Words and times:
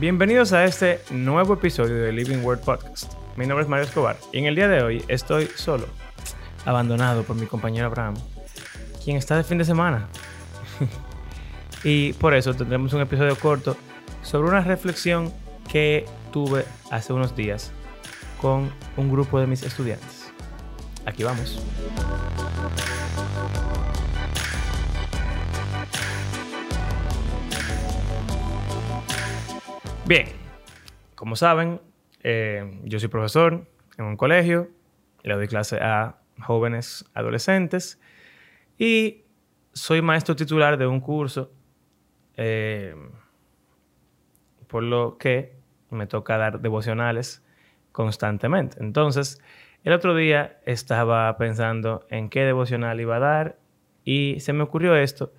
Bienvenidos 0.00 0.52
a 0.52 0.64
este 0.64 1.00
nuevo 1.10 1.54
episodio 1.54 1.96
de 1.96 2.12
Living 2.12 2.44
Word 2.44 2.60
Podcast. 2.60 3.14
Mi 3.36 3.46
nombre 3.46 3.64
es 3.64 3.68
Mario 3.68 3.84
Escobar 3.84 4.16
y 4.32 4.38
en 4.38 4.44
el 4.44 4.54
día 4.54 4.68
de 4.68 4.80
hoy 4.80 5.04
estoy 5.08 5.46
solo, 5.56 5.88
abandonado 6.64 7.24
por 7.24 7.34
mi 7.34 7.46
compañero 7.46 7.86
Abraham, 7.86 8.14
quien 9.02 9.16
está 9.16 9.36
de 9.36 9.42
fin 9.42 9.58
de 9.58 9.64
semana. 9.64 10.06
y 11.82 12.12
por 12.12 12.32
eso 12.32 12.54
tendremos 12.54 12.92
un 12.92 13.00
episodio 13.00 13.36
corto 13.36 13.76
sobre 14.22 14.50
una 14.50 14.60
reflexión 14.60 15.32
que 15.68 16.06
tuve 16.32 16.64
hace 16.92 17.12
unos 17.12 17.34
días 17.34 17.72
con 18.40 18.70
un 18.96 19.10
grupo 19.10 19.40
de 19.40 19.48
mis 19.48 19.64
estudiantes. 19.64 20.32
Aquí 21.06 21.24
vamos. 21.24 21.60
Bien, 30.08 30.26
como 31.14 31.36
saben, 31.36 31.82
eh, 32.22 32.80
yo 32.84 32.98
soy 32.98 33.10
profesor 33.10 33.66
en 33.98 34.06
un 34.06 34.16
colegio, 34.16 34.70
le 35.22 35.34
doy 35.34 35.48
clase 35.48 35.76
a 35.82 36.16
jóvenes 36.40 37.04
adolescentes 37.12 38.00
y 38.78 39.24
soy 39.74 40.00
maestro 40.00 40.34
titular 40.34 40.78
de 40.78 40.86
un 40.86 41.00
curso, 41.00 41.52
eh, 42.38 42.96
por 44.66 44.82
lo 44.82 45.18
que 45.18 45.58
me 45.90 46.06
toca 46.06 46.38
dar 46.38 46.60
devocionales 46.62 47.44
constantemente. 47.92 48.78
Entonces, 48.80 49.42
el 49.84 49.92
otro 49.92 50.14
día 50.14 50.58
estaba 50.64 51.36
pensando 51.36 52.06
en 52.08 52.30
qué 52.30 52.44
devocional 52.44 52.98
iba 52.98 53.16
a 53.16 53.20
dar 53.20 53.58
y 54.04 54.40
se 54.40 54.54
me 54.54 54.62
ocurrió 54.62 54.96
esto 54.96 55.34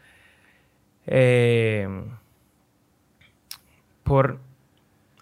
eh, 1.08 1.88
por 4.04 4.48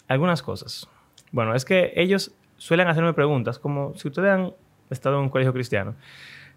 algunas 0.07 0.41
cosas. 0.41 0.89
Bueno, 1.31 1.55
es 1.55 1.65
que 1.65 1.93
ellos 1.95 2.33
suelen 2.57 2.87
hacerme 2.87 3.13
preguntas, 3.13 3.59
como 3.59 3.95
si 3.95 4.07
ustedes 4.07 4.31
han 4.31 4.53
estado 4.89 5.17
en 5.17 5.23
un 5.23 5.29
colegio 5.29 5.53
cristiano, 5.53 5.95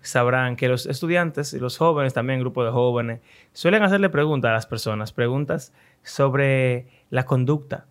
sabrán 0.01 0.56
que 0.56 0.69
los 0.69 0.87
estudiantes 0.87 1.53
y 1.53 1.59
los 1.59 1.77
jóvenes, 1.77 2.15
también 2.15 2.41
grupo 2.41 2.65
de 2.65 2.71
jóvenes, 2.71 3.21
suelen 3.53 3.83
hacerle 3.83 4.09
preguntas 4.09 4.51
a 4.51 4.55
las 4.55 4.67
personas, 4.67 5.12
preguntas 5.12 5.73
sobre 6.03 6.87
la 7.11 7.25
conducta, 7.25 7.87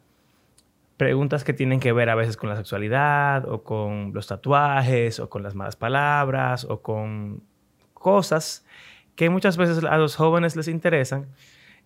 preguntas 0.98 1.44
que 1.44 1.54
tienen 1.54 1.80
que 1.80 1.94
ver 1.94 2.10
a 2.10 2.16
veces 2.16 2.36
con 2.36 2.50
la 2.50 2.56
sexualidad 2.56 3.48
o 3.48 3.64
con 3.64 4.12
los 4.14 4.28
tatuajes 4.28 5.20
o 5.20 5.30
con 5.30 5.44
las 5.44 5.56
malas 5.56 5.76
palabras 5.76 6.66
o 6.66 6.82
con 6.82 7.42
cosas 7.94 8.66
que 9.16 9.30
muchas 9.30 9.58
veces 9.58 9.84
a 9.84 9.98
los 9.98 10.16
jóvenes 10.16 10.56
les 10.56 10.68
interesan 10.68 11.28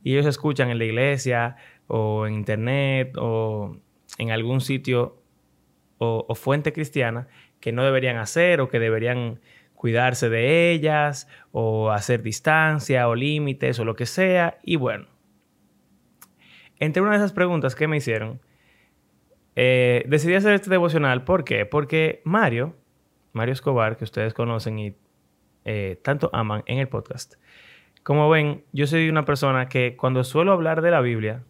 y 0.03 0.13
ellos 0.13 0.25
escuchan 0.25 0.69
en 0.69 0.77
la 0.77 0.85
iglesia 0.85 1.57
o 1.87 2.27
en 2.27 2.33
internet 2.33 3.13
o 3.17 3.77
en 4.17 4.31
algún 4.31 4.61
sitio 4.61 5.21
o, 5.97 6.35
fuente 6.35 6.73
cristiana 6.73 7.27
que 7.59 7.71
no 7.71 7.83
deberían 7.83 8.17
hacer 8.17 8.59
o 8.59 8.67
que 8.67 8.79
deberían 8.79 9.39
cuidarse 9.73 10.29
de 10.29 10.71
ellas 10.71 11.27
o 11.51 11.91
hacer 11.91 12.21
distancia 12.21 13.07
o 13.07 13.15
límites 13.15 13.79
o 13.79 13.85
lo 13.85 13.95
que 13.95 14.05
sea. 14.05 14.57
Y 14.63 14.75
bueno, 14.75 15.07
entre 16.79 17.01
una 17.01 17.11
de 17.11 17.17
esas 17.17 17.33
preguntas 17.33 17.75
que 17.75 17.87
me 17.87 17.97
hicieron, 17.97 18.41
eh, 19.55 20.03
decidí 20.07 20.35
hacer 20.35 20.53
este 20.53 20.69
devocional. 20.69 21.23
¿Por 21.23 21.43
qué? 21.45 21.65
Porque 21.65 22.21
Mario, 22.25 22.75
Mario 23.31 23.53
Escobar, 23.53 23.97
que 23.97 24.03
ustedes 24.03 24.33
conocen 24.33 24.79
y 24.79 24.95
eh, 25.63 25.99
tanto 26.03 26.29
aman 26.33 26.63
en 26.65 26.79
el 26.79 26.89
podcast, 26.89 27.35
como 28.03 28.29
ven, 28.29 28.65
yo 28.73 28.85
soy 28.85 29.07
una 29.07 29.23
persona 29.23 29.69
que 29.69 29.95
cuando 29.95 30.25
suelo 30.25 30.51
hablar 30.51 30.81
de 30.81 30.91
la 30.91 30.99
Biblia, 30.99 31.43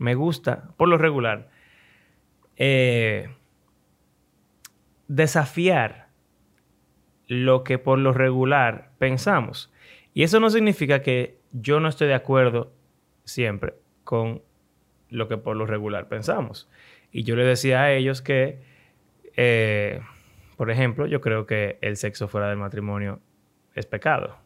me 0.00 0.14
gusta, 0.14 0.70
por 0.78 0.88
lo 0.88 0.96
regular, 0.96 1.50
eh, 2.56 3.28
desafiar 5.08 6.08
lo 7.28 7.64
que 7.64 7.78
por 7.78 7.98
lo 7.98 8.12
regular 8.12 8.92
pensamos. 8.98 9.70
Y 10.14 10.22
eso 10.22 10.40
no 10.40 10.48
significa 10.48 11.02
que 11.02 11.38
yo 11.52 11.80
no 11.80 11.88
esté 11.88 12.06
de 12.06 12.14
acuerdo 12.14 12.72
siempre 13.24 13.74
con 14.04 14.42
lo 15.10 15.28
que 15.28 15.36
por 15.36 15.54
lo 15.54 15.66
regular 15.66 16.08
pensamos. 16.08 16.70
Y 17.12 17.24
yo 17.24 17.36
le 17.36 17.44
decía 17.44 17.82
a 17.82 17.92
ellos 17.92 18.22
que, 18.22 18.62
eh, 19.36 20.00
por 20.56 20.70
ejemplo, 20.70 21.06
yo 21.06 21.20
creo 21.20 21.44
que 21.44 21.78
el 21.82 21.98
sexo 21.98 22.26
fuera 22.26 22.48
del 22.48 22.56
matrimonio 22.56 23.20
es 23.74 23.84
pecado. 23.84 24.38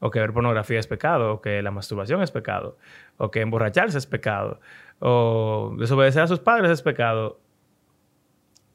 O 0.00 0.10
que 0.10 0.20
ver 0.20 0.32
pornografía 0.32 0.78
es 0.78 0.86
pecado, 0.86 1.34
o 1.34 1.40
que 1.40 1.62
la 1.62 1.70
masturbación 1.70 2.22
es 2.22 2.30
pecado, 2.30 2.78
o 3.16 3.30
que 3.30 3.40
emborracharse 3.40 3.98
es 3.98 4.06
pecado, 4.06 4.60
o 4.98 5.74
desobedecer 5.78 6.22
a 6.22 6.26
sus 6.26 6.40
padres 6.40 6.70
es 6.70 6.82
pecado. 6.82 7.40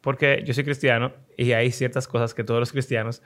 Porque 0.02 0.44
yo 0.46 0.54
soy 0.54 0.64
cristiano 0.64 1.12
y 1.38 1.52
hay 1.52 1.72
ciertas 1.72 2.08
cosas 2.08 2.34
que 2.34 2.44
todos 2.44 2.60
los 2.60 2.72
cristianos, 2.72 3.22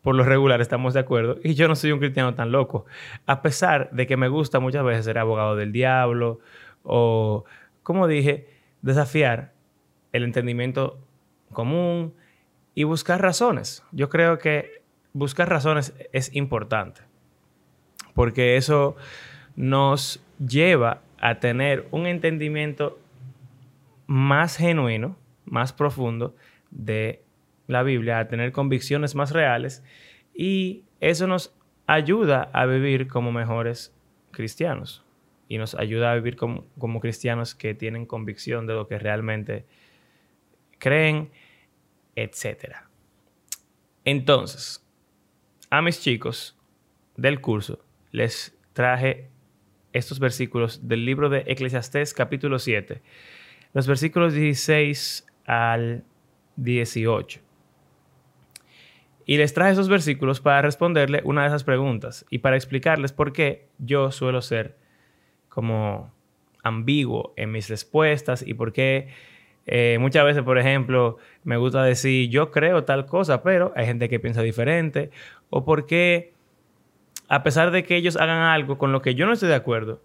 por 0.00 0.14
lo 0.14 0.24
regular, 0.24 0.60
estamos 0.60 0.94
de 0.94 1.00
acuerdo. 1.00 1.38
Y 1.42 1.54
yo 1.54 1.68
no 1.68 1.74
soy 1.74 1.92
un 1.92 1.98
cristiano 1.98 2.34
tan 2.34 2.52
loco. 2.52 2.86
A 3.26 3.42
pesar 3.42 3.90
de 3.90 4.06
que 4.06 4.16
me 4.16 4.28
gusta 4.28 4.60
muchas 4.60 4.84
veces 4.84 5.04
ser 5.04 5.18
abogado 5.18 5.56
del 5.56 5.72
diablo 5.72 6.40
o, 6.82 7.44
como 7.82 8.06
dije, 8.06 8.48
desafiar 8.82 9.52
el 10.12 10.24
entendimiento 10.24 10.98
común 11.52 12.14
y 12.74 12.84
buscar 12.84 13.20
razones. 13.20 13.82
Yo 13.92 14.08
creo 14.08 14.38
que 14.38 14.83
buscar 15.14 15.48
razones 15.48 15.94
es 16.12 16.34
importante, 16.34 17.00
porque 18.12 18.56
eso 18.56 18.96
nos 19.56 20.22
lleva 20.38 21.00
a 21.18 21.40
tener 21.40 21.88
un 21.90 22.06
entendimiento 22.06 22.98
más 24.06 24.58
genuino, 24.58 25.16
más 25.46 25.72
profundo 25.72 26.36
de 26.70 27.22
la 27.66 27.82
Biblia, 27.82 28.18
a 28.18 28.28
tener 28.28 28.52
convicciones 28.52 29.14
más 29.14 29.30
reales 29.30 29.82
y 30.34 30.84
eso 31.00 31.26
nos 31.26 31.54
ayuda 31.86 32.50
a 32.52 32.66
vivir 32.66 33.08
como 33.08 33.32
mejores 33.32 33.94
cristianos 34.32 35.04
y 35.48 35.58
nos 35.58 35.74
ayuda 35.74 36.12
a 36.12 36.14
vivir 36.14 36.36
como, 36.36 37.00
cristianos 37.00 37.54
que 37.54 37.74
tienen 37.74 38.06
convicción 38.06 38.66
de 38.66 38.74
lo 38.74 38.88
que 38.88 38.98
realmente 38.98 39.64
creen, 40.78 41.30
etc. 42.16 42.76
Entonces, 44.04 44.83
a 45.70 45.82
mis 45.82 46.00
chicos 46.00 46.56
del 47.16 47.40
curso 47.40 47.84
les 48.10 48.56
traje 48.72 49.28
estos 49.92 50.18
versículos 50.18 50.88
del 50.88 51.04
libro 51.04 51.28
de 51.28 51.44
Eclesiastés 51.46 52.14
capítulo 52.14 52.58
7, 52.58 53.00
los 53.72 53.86
versículos 53.86 54.34
16 54.34 55.26
al 55.46 56.04
18. 56.56 57.40
Y 59.26 59.36
les 59.38 59.54
traje 59.54 59.72
esos 59.72 59.88
versículos 59.88 60.40
para 60.40 60.62
responderle 60.62 61.22
una 61.24 61.42
de 61.42 61.48
esas 61.48 61.64
preguntas 61.64 62.26
y 62.30 62.38
para 62.38 62.56
explicarles 62.56 63.12
por 63.12 63.32
qué 63.32 63.68
yo 63.78 64.10
suelo 64.10 64.42
ser 64.42 64.76
como 65.48 66.12
ambiguo 66.62 67.32
en 67.36 67.52
mis 67.52 67.68
respuestas 67.68 68.46
y 68.46 68.54
por 68.54 68.72
qué 68.72 69.08
eh, 69.66 69.96
muchas 69.98 70.24
veces, 70.24 70.42
por 70.42 70.58
ejemplo, 70.58 71.16
me 71.42 71.56
gusta 71.56 71.82
decir 71.82 72.28
yo 72.28 72.50
creo 72.50 72.84
tal 72.84 73.06
cosa, 73.06 73.42
pero 73.42 73.72
hay 73.76 73.86
gente 73.86 74.08
que 74.08 74.20
piensa 74.20 74.42
diferente. 74.42 75.10
O 75.50 75.64
porque, 75.64 76.32
a 77.28 77.42
pesar 77.42 77.70
de 77.70 77.84
que 77.84 77.96
ellos 77.96 78.16
hagan 78.16 78.42
algo 78.42 78.78
con 78.78 78.92
lo 78.92 79.02
que 79.02 79.14
yo 79.14 79.26
no 79.26 79.32
estoy 79.32 79.48
de 79.48 79.54
acuerdo, 79.54 80.02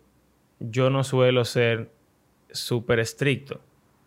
yo 0.59 0.89
no 0.89 1.03
suelo 1.03 1.45
ser 1.45 1.89
súper 2.51 2.99
estricto. 2.99 3.59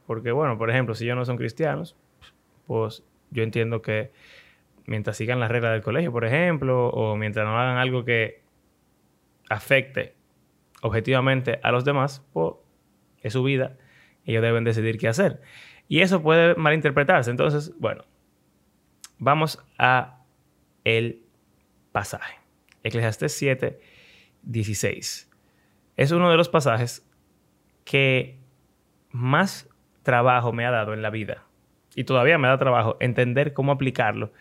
Porque, 0.06 0.32
bueno, 0.32 0.58
por 0.58 0.70
ejemplo, 0.70 0.94
si 0.94 1.04
ellos 1.04 1.16
no 1.16 1.24
son 1.24 1.36
cristianos, 1.36 1.96
pues 2.66 3.05
yo 3.31 3.43
entiendo 3.43 3.82
que 3.82 4.10
mientras 4.87 5.16
sigan 5.16 5.40
las 5.40 5.50
reglas 5.50 5.72
del 5.72 5.82
colegio, 5.82 6.12
por 6.12 6.25
ejemplo, 6.25 6.88
o 6.88 7.16
mientras 7.16 7.46
no 7.46 7.58
hagan 7.58 7.76
algo 7.76 8.05
que 8.05 8.43
afecte 9.48 10.14
objetivamente 10.82 11.60
a 11.62 11.70
los 11.70 11.84
demás, 11.84 12.25
pues 12.32 12.55
es 13.22 13.32
su 13.34 13.43
vida 13.43 13.76
ellos 14.24 14.42
deben 14.42 14.64
decidir 14.64 14.98
qué 14.98 15.08
hacer. 15.08 15.40
Y 15.88 16.00
eso 16.00 16.22
puede 16.22 16.54
malinterpretarse. 16.54 17.30
Entonces, 17.30 17.72
bueno, 17.78 18.04
vamos 19.19 19.58
a 19.78 20.20
el 20.84 21.22
pasaje. 21.92 22.38
Eclesiastes 22.82 23.32
7, 23.36 23.80
16. 24.42 25.30
Es 25.96 26.10
uno 26.10 26.30
de 26.30 26.36
los 26.36 26.48
pasajes 26.48 27.06
que 27.84 28.38
más 29.10 29.69
trabajo 30.02 30.52
me 30.52 30.66
ha 30.66 30.70
dado 30.70 30.94
en 30.94 31.02
la 31.02 31.10
vida. 31.10 31.44
Y 31.94 32.04
todavía 32.04 32.38
me 32.38 32.48
da 32.48 32.58
trabajo 32.58 32.96
entender 33.00 33.52
cómo 33.52 33.72
aplicarlo. 33.72 34.32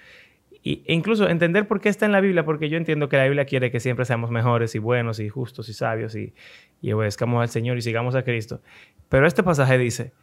E 0.63 0.93
incluso 0.93 1.27
entender 1.27 1.67
por 1.67 1.81
qué 1.81 1.89
está 1.89 2.05
en 2.05 2.11
la 2.11 2.21
Biblia, 2.21 2.45
porque 2.45 2.69
yo 2.69 2.77
entiendo 2.77 3.09
que 3.09 3.17
la 3.17 3.23
Biblia 3.23 3.45
quiere 3.45 3.71
que 3.71 3.79
siempre 3.79 4.05
seamos 4.05 4.29
mejores 4.29 4.75
y 4.75 4.79
buenos 4.79 5.19
y 5.19 5.29
justos 5.29 5.69
y 5.69 5.73
sabios 5.73 6.15
y, 6.15 6.33
y 6.81 6.91
obedezcamos 6.91 7.41
al 7.41 7.49
Señor 7.49 7.77
y 7.77 7.81
sigamos 7.81 8.15
a 8.15 8.23
Cristo. 8.23 8.61
Pero 9.09 9.25
este 9.25 9.43
pasaje 9.43 9.77
dice, 9.77 10.13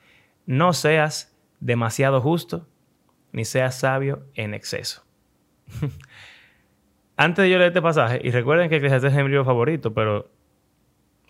no 0.46 0.72
seas 0.72 1.36
demasiado 1.60 2.20
justo, 2.20 2.68
ni 3.32 3.44
seas 3.44 3.78
sabio 3.78 4.24
en 4.34 4.54
exceso. 4.54 5.04
Antes 7.16 7.42
de 7.42 7.50
yo 7.50 7.58
leer 7.58 7.68
este 7.68 7.82
pasaje, 7.82 8.20
y 8.22 8.30
recuerden 8.30 8.70
que 8.70 8.76
este 8.76 9.06
es 9.08 9.14
mi 9.14 9.22
libro 9.24 9.44
favorito, 9.44 9.92
pero 9.92 10.30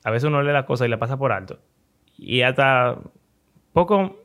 a 0.05 0.11
veces 0.11 0.29
uno 0.29 0.43
lee 0.43 0.53
la 0.53 0.67
cosa 0.67 0.85
y 0.85 0.89
la 0.89 0.99
pasa 0.99 1.17
por 1.17 1.33
alto. 1.33 1.61
y 2.17 2.43
hasta 2.43 2.99
poco, 3.73 4.25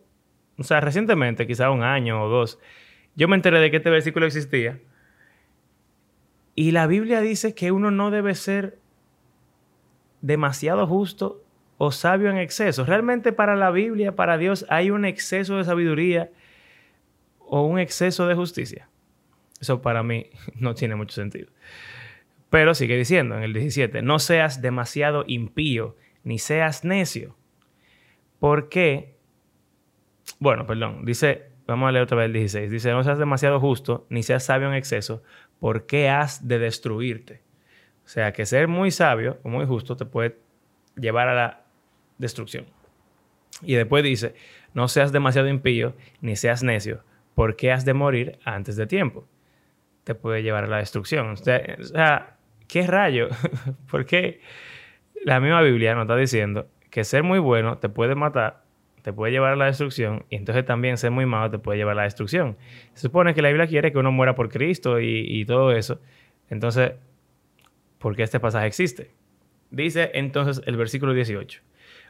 o 0.58 0.64
sea, 0.64 0.82
recientemente, 0.82 1.48
quizá 1.48 1.70
un 1.70 1.84
año 1.84 2.24
o 2.24 2.28
dos, 2.28 2.60
yo 3.16 3.28
me 3.28 3.36
enteré 3.36 3.60
de 3.60 3.72
que 3.72 3.78
este 3.78 3.90
versículo 3.90 4.26
existía. 4.26 4.80
Y 6.56 6.72
la 6.72 6.88
Biblia 6.88 7.22
dice 7.22 7.56
que 7.56 7.72
uno 7.72 7.92
no 7.92 8.12
debe 8.12 8.36
ser 8.36 8.80
demasiado 10.22 10.88
justo 10.88 11.44
o 11.78 11.92
sabio 11.92 12.30
en 12.30 12.38
exceso. 12.38 12.86
Realmente 12.86 13.34
para 13.34 13.56
la 13.56 13.72
Biblia, 13.72 14.16
para 14.16 14.38
Dios, 14.38 14.66
hay 14.70 14.92
un 14.92 15.06
exceso 15.06 15.58
de 15.58 15.66
sabiduría 15.66 16.32
o 17.40 17.62
un 17.66 17.80
exceso 17.80 18.28
de 18.28 18.36
justicia. 18.36 18.90
Eso 19.60 19.82
para 19.82 20.04
mí 20.04 20.30
no 20.56 20.76
tiene 20.76 20.96
mucho 20.96 21.16
sentido. 21.16 21.52
Pero 22.50 22.76
sigue 22.76 22.98
diciendo 22.98 23.36
en 23.36 23.44
el 23.44 23.54
17, 23.54 24.02
no 24.02 24.20
seas 24.20 24.62
demasiado 24.62 25.24
impío, 25.28 25.98
ni 26.24 26.38
seas 26.38 26.84
necio. 26.84 27.36
¿Por 28.40 28.70
qué? 28.70 29.18
Bueno, 30.40 30.68
perdón, 30.68 31.04
dice, 31.04 31.53
vamos 31.74 31.90
a 31.90 31.92
leer 31.92 32.04
otra 32.04 32.18
vez 32.18 32.28
el 32.28 32.34
16, 32.34 32.72
dice, 32.72 32.92
no 32.92 33.04
seas 33.04 33.18
demasiado 33.18 33.60
justo, 33.60 34.06
ni 34.10 34.24
seas 34.24 34.44
sabio 34.44 34.68
en 34.68 34.76
exceso, 34.76 35.24
¿por 35.60 35.86
qué 35.86 36.10
has 36.10 36.48
de 36.48 36.60
destruirte? 36.60 37.42
O 38.06 38.08
sea, 38.08 38.34
que 38.34 38.46
ser 38.46 38.68
muy 38.68 38.92
sabio 38.92 39.40
o 39.44 39.50
muy 39.50 39.66
justo 39.66 39.96
te 39.96 40.06
puede 40.06 40.38
llevar 40.96 41.30
a 41.30 41.36
la 41.36 41.64
destrucción. 42.18 42.66
Y 43.62 43.76
después 43.76 44.04
dice, 44.04 44.36
no 44.74 44.88
seas 44.88 45.12
demasiado 45.12 45.48
impío 45.48 45.96
ni 46.22 46.36
seas 46.36 46.64
necio, 46.64 47.04
porque 47.36 47.72
has 47.72 47.86
de 47.86 47.94
morir 47.94 48.40
antes 48.44 48.76
de 48.76 48.88
tiempo. 48.88 49.28
Te 50.04 50.16
puede 50.16 50.44
llevar 50.44 50.66
a 50.66 50.68
la 50.68 50.78
destrucción. 50.78 51.30
O 51.30 51.36
sea, 51.38 52.38
¿qué 52.68 52.86
rayo? 52.88 53.30
porque 53.90 54.42
la 55.24 55.40
misma 55.40 55.62
Biblia 55.62 55.96
nos 55.96 56.04
está 56.04 56.18
diciendo 56.18 56.68
que 56.90 57.04
ser 57.04 57.24
muy 57.24 57.40
bueno 57.40 57.78
te 57.78 57.90
puede 57.90 58.16
matar, 58.16 58.64
te 59.04 59.12
puede 59.12 59.34
llevar 59.34 59.52
a 59.52 59.56
la 59.58 59.66
destrucción, 59.66 60.26
y 60.30 60.38
entonces 60.38 60.66
también 60.66 60.98
ser 60.98 61.12
muy 61.12 61.26
malo 61.26 61.52
te 61.52 61.60
puede 61.60 61.78
llevar 61.78 61.92
a 61.92 61.98
la 61.98 62.04
destrucción. 62.04 62.58
Se 62.94 63.02
supone 63.02 63.34
que 63.34 63.42
la 63.42 63.50
Biblia 63.50 63.68
quiere 63.68 63.92
que 63.92 63.98
uno 63.98 64.14
muera 64.14 64.34
por 64.34 64.50
Cristo 64.50 65.00
y, 65.00 65.44
todo 65.46 65.74
eso. 65.74 66.00
Entonces, 66.50 66.94
¿por 68.00 68.16
qué 68.16 68.24
este 68.24 68.40
pasaje 68.40 68.66
existe? 68.66 69.12
Dice 69.72 70.12
entonces 70.14 70.64
el 70.66 70.78
versículo 70.78 71.14
18. 71.14 71.62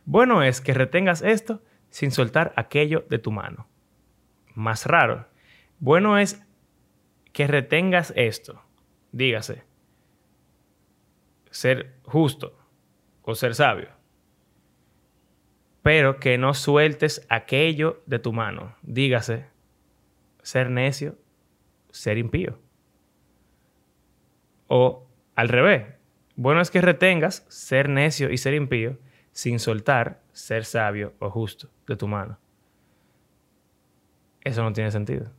Bueno 0.06 0.44
es 0.44 0.62
que 0.62 0.74
retengas 0.74 1.24
esto 1.24 1.64
sin 1.90 2.12
soltar 2.12 2.54
aquello 2.56 3.06
de 3.10 3.18
tu 3.18 3.32
mano. 3.32 3.68
Más 4.54 4.86
raro. 4.86 5.28
Bueno 5.80 6.20
es 6.20 6.46
que 7.32 7.48
retengas 7.48 8.14
esto. 8.16 8.62
Dígase. 9.12 9.64
Ser 11.50 11.96
justo 12.04 12.56
o 13.24 13.34
ser 13.34 13.56
sabio. 13.56 14.03
Pero 15.84 16.20
que 16.20 16.38
no 16.38 16.54
sueltes 16.54 17.26
aquello 17.30 18.02
de 18.06 18.18
tu 18.20 18.34
mano. 18.34 18.76
Dígase. 18.82 19.46
Ser 20.42 20.70
necio, 20.70 21.16
ser 21.92 22.18
impío. 22.18 22.58
O 24.68 25.06
al 25.36 25.50
revés. 25.50 25.86
Bueno 26.36 26.62
es 26.62 26.72
que 26.72 26.82
retengas 26.82 27.46
ser 27.48 27.90
necio 27.90 28.32
y 28.32 28.38
ser 28.38 28.56
impío 28.56 28.98
sin 29.32 29.60
soltar 29.60 30.22
ser 30.32 30.66
sabio 30.66 31.14
o 31.20 31.30
justo 31.30 31.70
de 31.88 31.96
tu 31.96 32.08
mano. 32.08 32.38
Eso 34.44 34.64
no 34.64 34.74
tiene 34.74 34.92
sentido. 34.92 35.32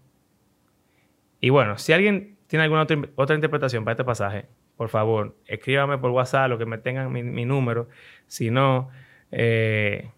Y 1.40 1.50
bueno, 1.50 1.78
si 1.78 1.92
alguien 1.92 2.38
tiene 2.46 2.64
alguna 2.64 2.86
otra, 3.16 3.34
interpretación 3.34 3.84
para 3.84 3.92
este 3.92 4.04
pasaje, 4.04 4.46
por 4.76 4.88
favor, 4.88 5.36
escríbame 5.46 5.98
por 5.98 6.10
WhatsApp 6.10 6.48
lo 6.48 6.58
que 6.58 6.66
me 6.66 6.78
tengan 6.78 7.12
mi, 7.12 7.44
número. 7.44 7.88
Si 8.26 8.50
no, 8.50 8.90
eh, 9.30 10.10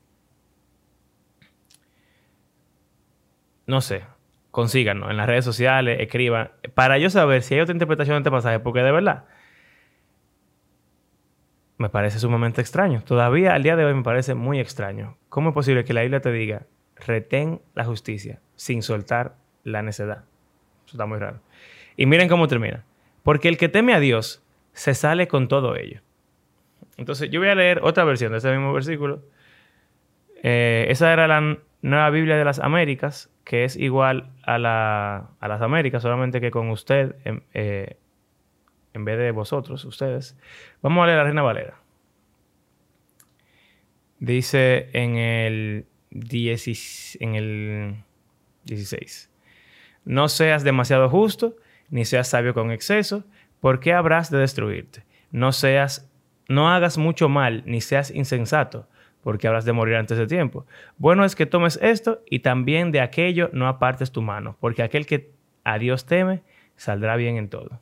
no 3.66 3.80
sé, 3.80 4.04
consíganos 4.50 5.10
en 5.10 5.16
las 5.16 5.26
redes 5.26 5.44
sociales, 5.44 5.98
escriban, 6.00 6.50
para 6.74 6.98
yo 6.98 7.10
saber 7.10 7.42
si 7.42 7.54
hay 7.54 7.60
otra 7.60 7.74
interpretación 7.74 8.14
de 8.14 8.18
este 8.20 8.30
pasaje, 8.30 8.60
porque 8.60 8.80
de 8.80 8.92
verdad, 8.92 9.24
me 11.78 11.88
parece 11.88 12.18
sumamente 12.18 12.60
extraño. 12.60 13.02
Todavía 13.04 13.54
al 13.54 13.62
día 13.62 13.76
de 13.76 13.84
hoy 13.84 13.94
me 13.94 14.02
parece 14.02 14.34
muy 14.34 14.60
extraño. 14.60 15.18
¿Cómo 15.28 15.50
es 15.50 15.54
posible 15.54 15.84
que 15.84 15.92
la 15.92 16.02
Biblia 16.02 16.20
te 16.20 16.32
diga, 16.32 16.62
retén 16.96 17.60
la 17.74 17.84
justicia 17.84 18.40
sin 18.54 18.82
soltar 18.82 19.36
la 19.62 19.82
necedad? 19.82 20.24
Eso 20.86 20.96
está 20.96 21.06
muy 21.06 21.19
raro. 21.19 21.40
Y 21.96 22.06
miren 22.06 22.28
cómo 22.28 22.48
termina. 22.48 22.84
Porque 23.22 23.48
el 23.48 23.58
que 23.58 23.69
teme 23.69 23.92
a 23.92 24.00
Dios 24.00 24.42
se 24.72 24.94
sale 24.94 25.28
con 25.28 25.48
todo 25.48 25.76
ello. 25.76 26.00
Entonces 26.96 27.30
yo 27.30 27.40
voy 27.40 27.48
a 27.48 27.54
leer 27.54 27.80
otra 27.82 28.04
versión 28.04 28.32
de 28.32 28.38
ese 28.38 28.50
mismo 28.50 28.72
versículo. 28.72 29.22
Eh, 30.42 30.86
esa 30.88 31.12
era 31.12 31.26
la 31.26 31.58
nueva 31.82 32.11
Biblia 32.11 32.37
de 32.37 32.44
las 32.44 32.58
Américas, 32.58 33.31
que 33.44 33.64
es 33.64 33.76
igual 33.76 34.31
a, 34.43 34.58
la, 34.58 35.31
a 35.38 35.49
las 35.49 35.62
Américas, 35.62 36.02
solamente 36.02 36.40
que 36.40 36.50
con 36.50 36.70
usted 36.70 37.17
em, 37.25 37.40
eh, 37.55 37.96
en 38.96 39.05
vez 39.05 39.19
de 39.19 39.31
vosotros, 39.31 39.84
ustedes. 39.84 40.37
Vamos 40.81 41.02
a 41.02 41.06
leer 41.06 41.19
la 41.19 41.25
Reina 41.25 41.43
Valera. 41.43 41.78
Dice 44.19 44.88
en 44.94 45.17
el, 45.17 45.87
en 46.11 47.34
el 47.34 47.96
16. 48.64 49.31
No 50.06 50.29
seas 50.29 50.64
demasiado 50.64 51.11
justo, 51.11 51.56
ni 51.90 52.06
seas 52.06 52.29
sabio 52.29 52.55
con 52.55 52.70
exceso, 52.70 53.25
porque 53.61 53.93
habrás 53.93 54.31
de 54.31 54.38
destruirte. 54.38 55.05
No 55.31 55.52
seas, 55.52 56.11
no 56.49 56.70
hagas 56.70 56.96
mucho 56.96 57.29
mal, 57.29 57.64
ni 57.67 57.82
seas 57.82 58.11
insensato, 58.11 58.88
porque 59.26 59.49
habrás 59.49 59.64
de 59.64 59.73
morir 59.73 59.96
antes 59.96 60.19
de 60.19 60.28
tiempo. 60.28 60.67
Bueno 60.99 61.25
es 61.25 61.34
que 61.34 61.46
tomes 61.46 61.81
esto 61.82 62.23
y 62.31 62.38
también 62.38 62.93
de 62.93 63.00
aquello 63.00 63.50
no 63.52 63.67
apartes 63.67 64.12
tu 64.12 64.23
mano, 64.23 64.56
porque 64.61 64.84
aquel 64.84 65.05
que 65.05 65.32
a 65.64 65.81
Dios 65.81 66.06
teme 66.06 66.44
saldrá 66.76 67.17
bien 67.17 67.37
en 67.37 67.49
todo. 67.49 67.81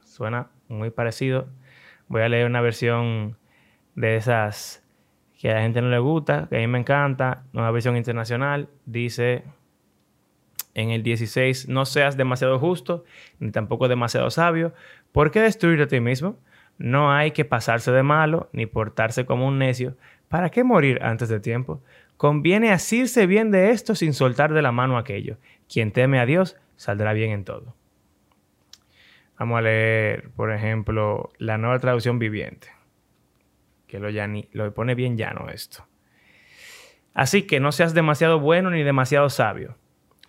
Suena 0.00 0.50
muy 0.66 0.90
parecido. 0.90 1.46
Voy 2.08 2.22
a 2.22 2.28
leer 2.28 2.46
una 2.46 2.60
versión 2.60 3.36
de 3.94 4.16
esas 4.16 4.84
que 5.38 5.52
a 5.52 5.54
la 5.54 5.60
gente 5.60 5.80
no 5.80 5.88
le 5.88 6.00
gusta, 6.00 6.48
que 6.48 6.56
a 6.56 6.58
mí 6.58 6.66
me 6.66 6.80
encanta, 6.80 7.44
una 7.52 7.70
versión 7.70 7.96
internacional. 7.96 8.68
Dice 8.86 9.44
en 10.74 10.90
el 10.90 11.04
16, 11.04 11.68
no 11.68 11.84
seas 11.84 12.16
demasiado 12.16 12.58
justo, 12.58 13.04
ni 13.38 13.52
tampoco 13.52 13.86
demasiado 13.86 14.30
sabio. 14.30 14.74
¿Por 15.12 15.30
qué 15.30 15.42
destruir 15.42 15.80
a 15.80 15.86
ti 15.86 16.00
mismo? 16.00 16.40
No 16.78 17.12
hay 17.12 17.30
que 17.30 17.44
pasarse 17.44 17.90
de 17.92 18.02
malo, 18.02 18.48
ni 18.52 18.66
portarse 18.66 19.24
como 19.24 19.46
un 19.46 19.58
necio. 19.58 19.96
¿Para 20.28 20.50
qué 20.50 20.64
morir 20.64 20.98
antes 21.02 21.28
de 21.28 21.40
tiempo? 21.40 21.82
Conviene 22.16 22.72
asirse 22.72 23.26
bien 23.26 23.50
de 23.50 23.70
esto 23.70 23.94
sin 23.94 24.12
soltar 24.12 24.52
de 24.52 24.62
la 24.62 24.72
mano 24.72 24.98
aquello. 24.98 25.38
Quien 25.68 25.92
teme 25.92 26.18
a 26.18 26.26
Dios 26.26 26.56
saldrá 26.76 27.12
bien 27.12 27.30
en 27.30 27.44
todo. 27.44 27.74
Vamos 29.38 29.58
a 29.58 29.62
leer, 29.62 30.30
por 30.30 30.52
ejemplo, 30.52 31.30
la 31.38 31.58
nueva 31.58 31.78
traducción 31.78 32.18
viviente, 32.18 32.68
que 33.86 33.98
lo, 33.98 34.08
lo 34.52 34.74
pone 34.74 34.94
bien 34.94 35.18
llano 35.18 35.48
esto. 35.50 35.86
Así 37.12 37.42
que 37.42 37.60
no 37.60 37.72
seas 37.72 37.92
demasiado 37.92 38.40
bueno 38.40 38.70
ni 38.70 38.82
demasiado 38.82 39.28
sabio. 39.28 39.76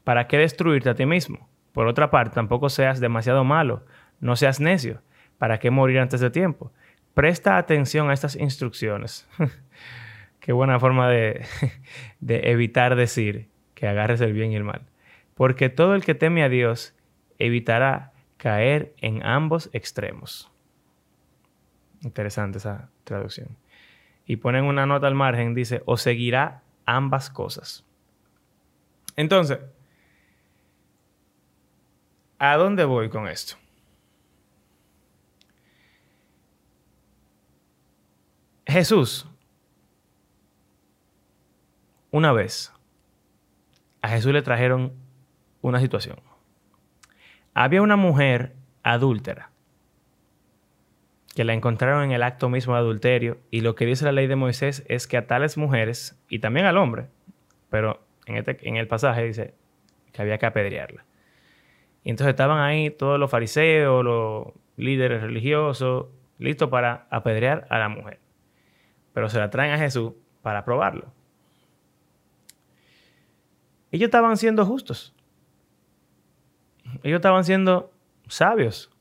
¿Para 0.03 0.27
qué 0.27 0.37
destruirte 0.37 0.89
a 0.89 0.95
ti 0.95 1.05
mismo? 1.05 1.49
Por 1.73 1.87
otra 1.87 2.09
parte, 2.09 2.35
tampoco 2.35 2.69
seas 2.69 2.99
demasiado 2.99 3.43
malo. 3.43 3.85
No 4.19 4.35
seas 4.35 4.59
necio. 4.59 5.01
¿Para 5.37 5.59
qué 5.59 5.71
morir 5.71 5.99
antes 5.99 6.19
de 6.19 6.29
tiempo? 6.29 6.71
Presta 7.13 7.57
atención 7.57 8.09
a 8.09 8.13
estas 8.13 8.35
instrucciones. 8.35 9.27
qué 10.39 10.53
buena 10.53 10.79
forma 10.79 11.09
de, 11.09 11.45
de 12.19 12.51
evitar 12.51 12.95
decir 12.95 13.47
que 13.73 13.87
agarres 13.87 14.21
el 14.21 14.33
bien 14.33 14.51
y 14.51 14.55
el 14.55 14.63
mal. 14.63 14.81
Porque 15.35 15.69
todo 15.69 15.93
el 15.93 16.03
que 16.03 16.15
teme 16.15 16.43
a 16.43 16.49
Dios 16.49 16.95
evitará 17.37 18.11
caer 18.37 18.93
en 18.97 19.23
ambos 19.23 19.69
extremos. 19.73 20.51
Interesante 22.01 22.57
esa 22.59 22.89
traducción. 23.03 23.57
Y 24.25 24.37
ponen 24.37 24.65
una 24.65 24.85
nota 24.85 25.07
al 25.07 25.15
margen, 25.15 25.53
dice, 25.53 25.81
o 25.85 25.97
seguirá 25.97 26.61
ambas 26.85 27.29
cosas. 27.29 27.85
Entonces, 29.15 29.59
¿a 32.37 32.55
dónde 32.55 32.85
voy 32.85 33.09
con 33.09 33.27
esto? 33.27 33.57
Jesús, 38.77 39.27
una 42.11 42.31
vez, 42.31 42.71
a 44.03 44.09
Jesús 44.09 44.31
le 44.31 44.43
trajeron 44.43 44.93
una 45.61 45.79
situación. 45.79 46.19
Había 47.55 47.81
una 47.81 47.95
mujer 47.95 48.53
adúltera 48.83 49.49
que 51.33 51.43
la 51.43 51.55
encontraron 51.55 52.03
en 52.03 52.11
el 52.11 52.21
acto 52.21 52.49
mismo 52.49 52.75
de 52.75 52.79
adulterio 52.81 53.39
y 53.49 53.61
lo 53.61 53.73
que 53.73 53.87
dice 53.87 54.05
la 54.05 54.11
ley 54.11 54.27
de 54.27 54.35
Moisés 54.35 54.85
es 54.87 55.07
que 55.07 55.17
a 55.17 55.25
tales 55.25 55.57
mujeres 55.57 56.15
y 56.29 56.37
también 56.37 56.67
al 56.67 56.77
hombre, 56.77 57.07
pero 57.71 58.05
en, 58.27 58.35
este, 58.35 58.59
en 58.61 58.75
el 58.75 58.87
pasaje 58.87 59.23
dice 59.23 59.55
que 60.13 60.21
había 60.21 60.37
que 60.37 60.45
apedrearla. 60.45 61.03
Y 62.03 62.11
entonces 62.11 62.29
estaban 62.29 62.59
ahí 62.59 62.91
todos 62.91 63.19
los 63.19 63.31
fariseos, 63.31 64.05
los 64.05 64.53
líderes 64.75 65.23
religiosos, 65.23 66.09
listos 66.37 66.69
para 66.69 67.07
apedrear 67.09 67.65
a 67.71 67.79
la 67.79 67.89
mujer. 67.89 68.26
Pero 69.17 69.29
se 69.29 69.39
la 69.39 69.49
traen 69.49 69.71
a 69.71 69.79
Jesús 69.79 70.13
para 70.43 70.63
probarlo. 70.63 71.11
Ellos 73.91 74.09
estaban 74.09 74.37
siendo 74.37 74.63
justos. 74.63 75.15
Ellos 77.01 77.15
estaban 77.15 77.43
siendo 77.43 77.91
sabios 78.27 78.91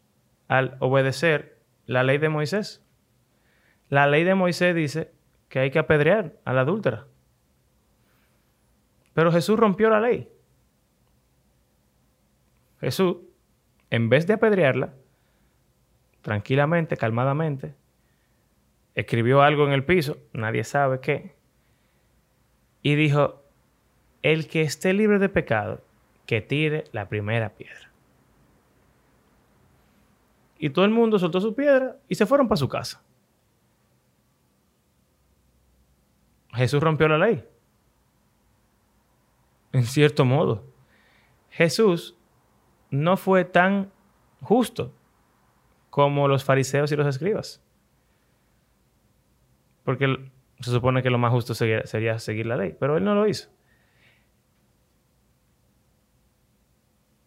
al 0.49 0.79
obedecer 0.81 1.61
la 1.85 2.03
ley 2.03 2.17
de 2.17 2.31
Moisés. 2.31 2.83
La 3.91 4.07
ley 4.07 4.25
de 4.25 4.35
Moisés 4.35 4.75
dice 4.75 5.13
que 5.51 5.59
hay 5.59 5.71
que 5.71 5.81
apedrear 5.81 6.33
a 6.47 6.55
la 6.55 6.63
adúltera. 6.63 7.07
Pero 9.13 9.31
Jesús 9.31 9.59
rompió 9.59 9.91
la 9.91 10.01
ley. 10.01 10.33
Jesús, 12.81 13.19
en 13.91 14.09
vez 14.09 14.27
de 14.27 14.33
apedrearla, 14.33 14.95
tranquilamente, 16.23 16.97
calmadamente, 16.97 17.75
escribió 18.97 19.43
algo 19.43 19.67
en 19.67 19.73
el 19.73 19.85
piso, 19.85 20.19
nadie 20.33 20.65
sabe 20.65 21.01
qué, 21.01 21.37
y 22.83 22.95
dijo, 22.95 23.43
el 24.23 24.49
que 24.49 24.63
esté 24.63 24.93
libre 24.93 25.19
de 25.19 25.29
pecado, 25.29 25.83
que 26.25 26.41
tire 26.41 26.85
la 26.93 27.09
primera 27.09 27.51
piedra. 27.51 27.91
Y 30.59 30.71
todo 30.71 30.85
el 30.85 30.91
mundo 30.91 31.19
soltó 31.19 31.41
su 31.41 31.55
piedra 31.55 31.99
y 32.09 32.15
se 32.15 32.27
fueron 32.27 32.49
para 32.49 32.57
su 32.57 32.69
casa. 32.69 33.03
Jesús 36.55 36.83
rompió 36.83 37.07
la 37.07 37.19
ley. 37.19 37.45
En 39.73 39.85
cierto 39.85 40.25
modo. 40.25 40.65
Jesús 41.51 42.17
no 42.91 43.19
fue 43.19 43.45
tan 43.45 43.93
justo 44.41 44.93
como 45.91 46.29
los 46.29 46.45
fariseos 46.45 46.91
y 46.93 46.97
los 46.97 47.07
escribas. 47.07 47.61
Porque 49.87 50.33
se 50.59 50.71
supone 50.71 51.01
que 51.01 51.11
lo 51.11 51.19
más 51.19 51.31
justo 51.31 51.55
sería, 51.55 52.19
seguir 52.19 52.47
la 52.47 52.57
ley, 52.57 52.77
pero 52.79 52.97
él 52.97 53.05
no 53.05 53.15
lo 53.15 53.29
hizo. 53.29 53.49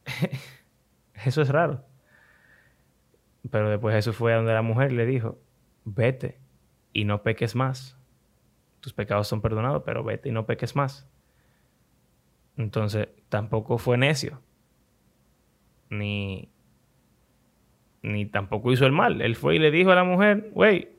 Eso 1.25 1.42
es 1.42 1.48
raro. 1.48 1.86
Pero 3.50 3.70
después 3.70 3.96
Jesús 3.96 4.13
fue 4.13 4.34
a 4.34 4.36
donde 4.36 4.51
la 4.54 4.62
mujer 4.62 4.92
le 4.92 5.06
dijo, 5.06 5.39
vete 5.86 6.38
y 6.92 7.06
no 7.06 7.24
peques 7.24 7.56
más. 7.56 7.98
Tus 8.82 8.92
pecados 8.92 9.30
son 9.30 9.39
perdonados, 9.39 9.84
pero 9.86 10.04
vete 10.04 10.28
y 10.28 10.34
no 10.34 10.46
peques 10.46 10.75
más. 10.75 11.10
Entonces, 12.58 13.08
tampoco 13.30 13.78
fue 13.78 13.98
necio. 13.98 14.42
Ni, 15.89 16.50
ni 18.01 18.25
tampoco 18.25 18.74
hizo 18.74 18.86
el 18.86 18.92
mal. 18.92 19.22
Él 19.22 19.38
fue 19.38 19.56
y 19.56 19.60
le 19.60 19.72
dijo 19.72 19.92
a 19.92 19.96
la 19.96 20.04
mujer, 20.04 20.50
güey, 20.51 20.99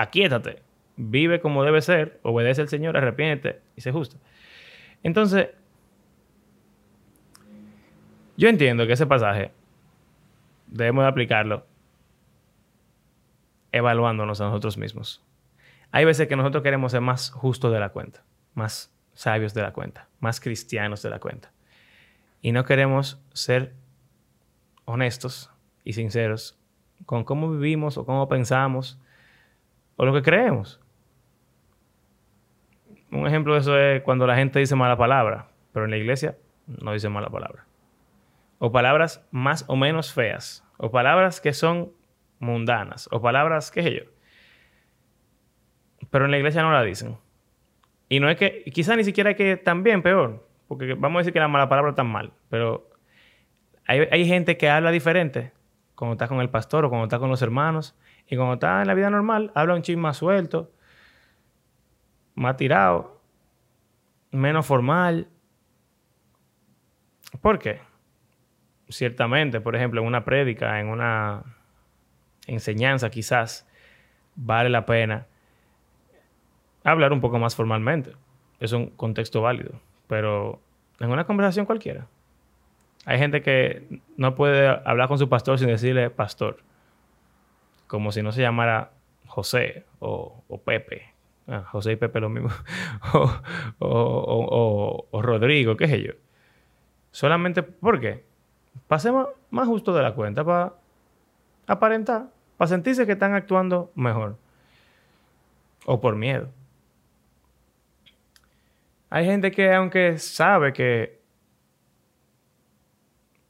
aquíétate, 0.00 0.62
vive 0.96 1.40
como 1.40 1.64
debe 1.64 1.80
ser, 1.82 2.20
obedece 2.22 2.62
al 2.62 2.68
Señor, 2.68 2.96
arrepiéntete 2.96 3.60
y 3.76 3.80
se 3.80 3.92
justo. 3.92 4.16
Entonces, 5.02 5.48
yo 8.36 8.48
entiendo 8.48 8.86
que 8.86 8.94
ese 8.94 9.06
pasaje 9.06 9.52
debemos 10.66 11.04
de 11.04 11.08
aplicarlo 11.08 11.66
evaluándonos 13.72 14.40
a 14.40 14.44
nosotros 14.44 14.76
mismos. 14.76 15.24
Hay 15.92 16.04
veces 16.04 16.28
que 16.28 16.36
nosotros 16.36 16.62
queremos 16.62 16.92
ser 16.92 17.00
más 17.00 17.30
justos 17.30 17.72
de 17.72 17.80
la 17.80 17.90
cuenta, 17.90 18.22
más 18.54 18.92
sabios 19.12 19.54
de 19.54 19.62
la 19.62 19.72
cuenta, 19.72 20.08
más 20.20 20.40
cristianos 20.40 21.02
de 21.02 21.10
la 21.10 21.18
cuenta. 21.18 21.52
Y 22.42 22.52
no 22.52 22.64
queremos 22.64 23.20
ser 23.32 23.74
honestos 24.84 25.50
y 25.84 25.92
sinceros 25.92 26.58
con 27.06 27.24
cómo 27.24 27.50
vivimos 27.50 27.98
o 27.98 28.06
cómo 28.06 28.28
pensamos 28.28 28.98
o 30.00 30.06
lo 30.06 30.14
que 30.14 30.22
creemos. 30.22 30.80
Un 33.12 33.26
ejemplo 33.26 33.52
de 33.52 33.60
eso 33.60 33.78
es 33.78 34.00
cuando 34.00 34.26
la 34.26 34.34
gente 34.34 34.58
dice 34.58 34.74
mala 34.74 34.96
palabra, 34.96 35.48
pero 35.74 35.84
en 35.84 35.90
la 35.90 35.98
iglesia 35.98 36.38
no 36.66 36.94
dice 36.94 37.10
mala 37.10 37.28
palabra. 37.28 37.66
O 38.60 38.72
palabras 38.72 39.28
más 39.30 39.66
o 39.68 39.76
menos 39.76 40.14
feas, 40.14 40.66
o 40.78 40.90
palabras 40.90 41.42
que 41.42 41.52
son 41.52 41.92
mundanas, 42.38 43.10
o 43.12 43.20
palabras, 43.20 43.70
qué 43.70 43.82
sé 43.82 43.94
yo. 43.94 44.04
Pero 46.08 46.24
en 46.24 46.30
la 46.30 46.38
iglesia 46.38 46.62
no 46.62 46.72
la 46.72 46.82
dicen. 46.82 47.18
Y 48.08 48.20
no 48.20 48.30
es 48.30 48.38
que, 48.38 48.64
quizá 48.72 48.96
ni 48.96 49.04
siquiera 49.04 49.34
que 49.34 49.58
también 49.58 50.00
peor, 50.00 50.48
porque 50.66 50.94
vamos 50.94 51.18
a 51.18 51.20
decir 51.20 51.34
que 51.34 51.40
la 51.40 51.48
mala 51.48 51.68
palabra 51.68 51.90
está 51.90 52.04
mal, 52.04 52.32
pero 52.48 52.88
hay 53.86 54.26
gente 54.26 54.56
que 54.56 54.70
habla 54.70 54.92
diferente 54.92 55.52
cuando 55.94 56.14
está 56.14 56.26
con 56.26 56.40
el 56.40 56.48
pastor 56.48 56.86
o 56.86 56.88
cuando 56.88 57.04
está 57.04 57.18
con 57.18 57.28
los 57.28 57.42
hermanos, 57.42 57.94
y 58.30 58.36
cuando 58.36 58.54
está 58.54 58.80
en 58.80 58.86
la 58.86 58.94
vida 58.94 59.10
normal, 59.10 59.50
habla 59.56 59.74
un 59.74 59.82
chisme 59.82 60.02
más 60.02 60.16
suelto, 60.16 60.70
más 62.36 62.56
tirado, 62.56 63.20
menos 64.30 64.64
formal. 64.64 65.26
¿Por 67.40 67.58
qué? 67.58 67.80
Ciertamente, 68.88 69.60
por 69.60 69.74
ejemplo, 69.74 70.00
en 70.00 70.06
una 70.06 70.24
prédica, 70.24 70.78
en 70.78 70.88
una 70.88 71.42
enseñanza 72.46 73.10
quizás, 73.10 73.68
vale 74.36 74.70
la 74.70 74.86
pena 74.86 75.26
hablar 76.84 77.12
un 77.12 77.20
poco 77.20 77.40
más 77.40 77.56
formalmente. 77.56 78.12
Es 78.60 78.72
un 78.72 78.90
contexto 78.90 79.42
válido. 79.42 79.72
Pero 80.06 80.60
en 81.00 81.10
una 81.10 81.24
conversación 81.24 81.66
cualquiera. 81.66 82.06
Hay 83.06 83.18
gente 83.18 83.42
que 83.42 84.00
no 84.16 84.36
puede 84.36 84.68
hablar 84.68 85.08
con 85.08 85.18
su 85.18 85.28
pastor 85.28 85.58
sin 85.58 85.68
decirle 85.68 86.10
pastor. 86.10 86.62
Como 87.90 88.12
si 88.12 88.22
no 88.22 88.30
se 88.30 88.40
llamara 88.40 88.92
José 89.26 89.84
o, 89.98 90.44
Pepe. 90.64 91.12
Ah, 91.48 91.64
José 91.72 91.90
y 91.90 91.96
Pepe 91.96 92.20
lo 92.20 92.28
mismo. 92.28 92.48
o, 93.80 95.08
o, 95.10 95.20
Rodrigo, 95.20 95.76
qué 95.76 95.88
sé 95.88 96.00
yo. 96.00 96.12
Solamente 97.10 97.64
porque 97.64 98.22
pasemos 98.86 99.30
más 99.50 99.66
justo 99.66 99.92
de 99.92 100.04
la 100.04 100.14
cuenta 100.14 100.44
para 100.44 100.74
aparentar, 101.66 102.28
para 102.56 102.68
sentirse 102.68 103.06
que 103.06 103.12
están 103.12 103.34
actuando 103.34 103.90
mejor. 103.96 104.36
O 105.84 106.00
por 106.00 106.14
miedo. 106.14 106.48
Hay 109.08 109.24
gente 109.24 109.50
que 109.50 109.74
aunque 109.74 110.16
sabe 110.18 110.72
que, 110.72 111.18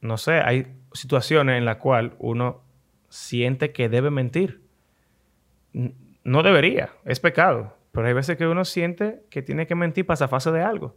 no 0.01 0.17
sé, 0.17 0.39
hay 0.39 0.65
situaciones 0.93 1.59
en 1.59 1.65
las 1.65 1.77
cuales 1.77 2.13
uno 2.17 2.70
siente 3.11 3.73
que 3.73 3.89
debe 3.89 4.09
mentir. 4.09 4.61
No 6.23 6.43
debería, 6.43 6.93
es 7.03 7.19
pecado. 7.19 7.77
Pero 7.91 8.07
hay 8.07 8.13
veces 8.13 8.37
que 8.37 8.47
uno 8.47 8.63
siente 8.63 9.25
que 9.29 9.41
tiene 9.41 9.67
que 9.67 9.75
mentir 9.75 10.05
para 10.05 10.15
zafarse 10.15 10.49
de 10.51 10.61
algo. 10.61 10.95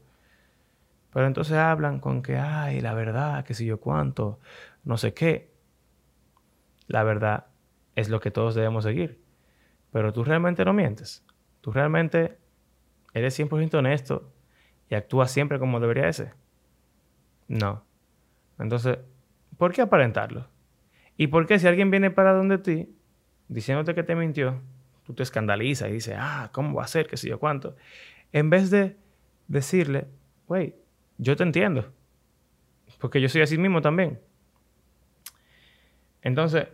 Pero 1.12 1.26
entonces 1.26 1.56
hablan 1.56 1.98
con 1.98 2.22
que, 2.22 2.38
ay, 2.38 2.80
la 2.80 2.94
verdad, 2.94 3.44
que 3.44 3.54
si 3.54 3.66
yo 3.66 3.80
cuánto, 3.80 4.38
no 4.84 4.96
sé 4.96 5.12
qué. 5.12 5.52
La 6.86 7.02
verdad 7.02 7.46
es 7.96 8.08
lo 8.08 8.20
que 8.20 8.30
todos 8.30 8.54
debemos 8.54 8.84
seguir. 8.84 9.20
Pero 9.90 10.12
tú 10.12 10.22
realmente 10.22 10.64
no 10.64 10.72
mientes. 10.72 11.24
Tú 11.60 11.72
realmente 11.72 12.38
eres 13.12 13.38
100% 13.38 13.74
honesto 13.74 14.32
y 14.88 14.94
actúa 14.94 15.26
siempre 15.26 15.58
como 15.58 15.80
debería 15.80 16.12
ser. 16.12 16.34
No. 17.48 17.84
Entonces, 18.58 18.98
¿por 19.56 19.72
qué 19.72 19.82
aparentarlo? 19.82 20.53
¿Y 21.16 21.28
por 21.28 21.46
qué 21.46 21.58
si 21.58 21.66
alguien 21.66 21.90
viene 21.90 22.10
para 22.10 22.32
donde 22.32 22.58
ti 22.58 22.88
diciéndote 23.48 23.94
que 23.94 24.02
te 24.02 24.14
mintió, 24.14 24.60
tú 25.04 25.14
te 25.14 25.22
escandalizas 25.22 25.88
y 25.88 25.92
dices, 25.92 26.16
ah, 26.18 26.50
¿cómo 26.52 26.74
va 26.74 26.84
a 26.84 26.88
ser? 26.88 27.06
¿Qué 27.06 27.16
sé 27.16 27.28
yo 27.28 27.38
cuánto? 27.38 27.76
En 28.32 28.50
vez 28.50 28.70
de 28.70 28.96
decirle, 29.46 30.08
güey, 30.46 30.74
yo 31.18 31.36
te 31.36 31.42
entiendo. 31.42 31.92
Porque 32.98 33.20
yo 33.20 33.28
soy 33.28 33.42
así 33.42 33.58
mismo 33.58 33.80
también. 33.80 34.20
Entonces, 36.22 36.68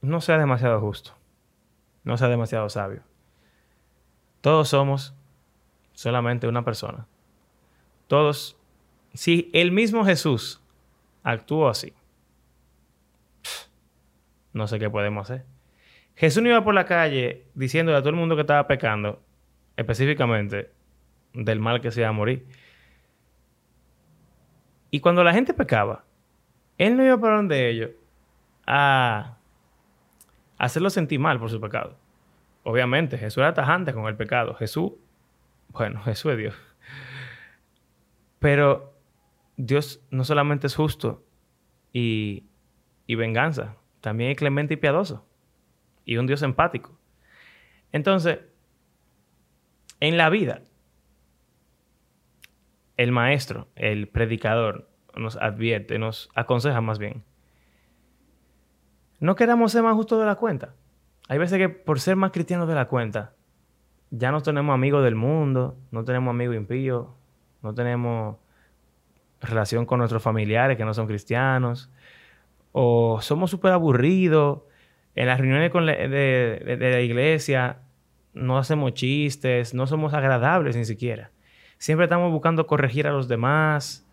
no 0.00 0.20
sea 0.20 0.38
demasiado 0.38 0.80
justo. 0.80 1.12
No 2.04 2.16
sea 2.16 2.28
demasiado 2.28 2.68
sabio. 2.68 3.02
Todos 4.40 4.68
somos 4.68 5.14
solamente 5.92 6.46
una 6.46 6.64
persona. 6.64 7.06
Todos, 8.06 8.56
si 9.12 9.50
el 9.52 9.72
mismo 9.72 10.04
Jesús 10.04 10.60
actuó 11.22 11.68
así, 11.68 11.92
no 14.56 14.66
sé 14.66 14.78
qué 14.78 14.90
podemos 14.90 15.30
hacer. 15.30 15.44
Jesús 16.14 16.42
no 16.42 16.48
iba 16.48 16.64
por 16.64 16.74
la 16.74 16.86
calle 16.86 17.44
diciéndole 17.54 17.98
a 17.98 18.00
todo 18.00 18.10
el 18.10 18.16
mundo 18.16 18.34
que 18.34 18.40
estaba 18.40 18.66
pecando, 18.66 19.22
específicamente 19.76 20.70
del 21.34 21.60
mal 21.60 21.80
que 21.80 21.90
se 21.90 22.00
iba 22.00 22.08
a 22.08 22.12
morir. 22.12 22.46
Y 24.90 25.00
cuando 25.00 25.22
la 25.22 25.32
gente 25.32 25.52
pecaba, 25.52 26.04
él 26.78 26.96
no 26.96 27.04
iba 27.04 27.20
para 27.20 27.36
donde 27.36 27.68
ellos 27.68 27.90
a 28.66 29.36
hacerlo 30.58 30.90
sentir 30.90 31.20
mal 31.20 31.38
por 31.38 31.50
su 31.50 31.60
pecado. 31.60 31.96
Obviamente, 32.62 33.18
Jesús 33.18 33.38
era 33.38 33.54
tajante 33.54 33.92
con 33.92 34.06
el 34.06 34.16
pecado. 34.16 34.54
Jesús 34.54 34.92
bueno, 35.76 36.02
eso 36.06 36.30
es 36.30 36.38
Dios. 36.38 36.54
Pero 38.38 38.94
Dios 39.56 40.00
no 40.10 40.24
solamente 40.24 40.66
es 40.66 40.74
justo 40.74 41.24
y, 41.92 42.44
y 43.06 43.14
venganza, 43.14 43.76
también 44.06 44.30
es 44.30 44.36
clemente 44.36 44.74
y 44.74 44.76
piadoso. 44.76 45.26
Y 46.04 46.16
un 46.18 46.28
Dios 46.28 46.40
empático. 46.42 46.96
Entonces, 47.90 48.38
En 49.98 50.16
la 50.16 50.30
vida, 50.30 50.60
el 52.96 53.10
maestro, 53.10 53.66
el 53.74 54.06
predicador, 54.06 54.88
nos 55.16 55.36
advierte, 55.38 55.98
nos 55.98 56.28
aconseja 56.36 56.80
más 56.80 57.00
bien. 57.00 57.24
No 59.18 59.34
queramos 59.34 59.72
ser 59.72 59.82
más 59.82 59.96
justos 59.96 60.20
de 60.20 60.26
la 60.26 60.36
cuenta. 60.36 60.76
Hay 61.28 61.38
veces 61.38 61.58
que 61.58 61.68
por 61.68 61.98
ser 61.98 62.14
más 62.14 62.30
cristianos 62.30 62.68
de 62.68 62.76
la 62.76 62.86
cuenta, 62.86 63.32
ya 64.10 64.30
no 64.30 64.40
tenemos 64.40 64.72
amigos 64.72 65.02
del 65.02 65.16
mundo, 65.16 65.76
no 65.90 66.04
tenemos 66.04 66.30
amigos 66.30 66.54
impíos, 66.54 67.08
no 67.60 67.74
tenemos 67.74 68.36
relación 69.40 69.84
con 69.84 69.98
nuestros 69.98 70.22
familiares 70.22 70.76
que 70.76 70.84
no 70.84 70.94
son 70.94 71.08
cristianos, 71.08 71.90
o 72.78 73.22
somos 73.22 73.50
súper 73.50 73.72
aburridos. 73.72 74.60
En 75.14 75.28
las 75.28 75.40
reuniones 75.40 75.72
de, 75.72 76.76
la 76.78 77.00
iglesia 77.00 77.78
no 78.34 78.58
hacemos 78.58 78.92
chistes, 78.92 79.72
no 79.72 79.86
somos 79.86 80.12
agradables 80.12 80.76
ni 80.76 80.84
siquiera. 80.84 81.30
Siempre 81.78 82.04
estamos 82.04 82.30
buscando 82.30 82.66
corregir 82.66 83.06
a 83.06 83.12
los 83.12 83.28
demás 83.28 84.06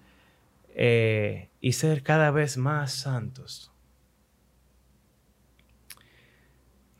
eh, 0.75 1.49
y 1.59 1.73
ser 1.73 2.03
cada 2.03 2.31
vez 2.31 2.55
más 2.55 2.93
santos. 2.93 3.73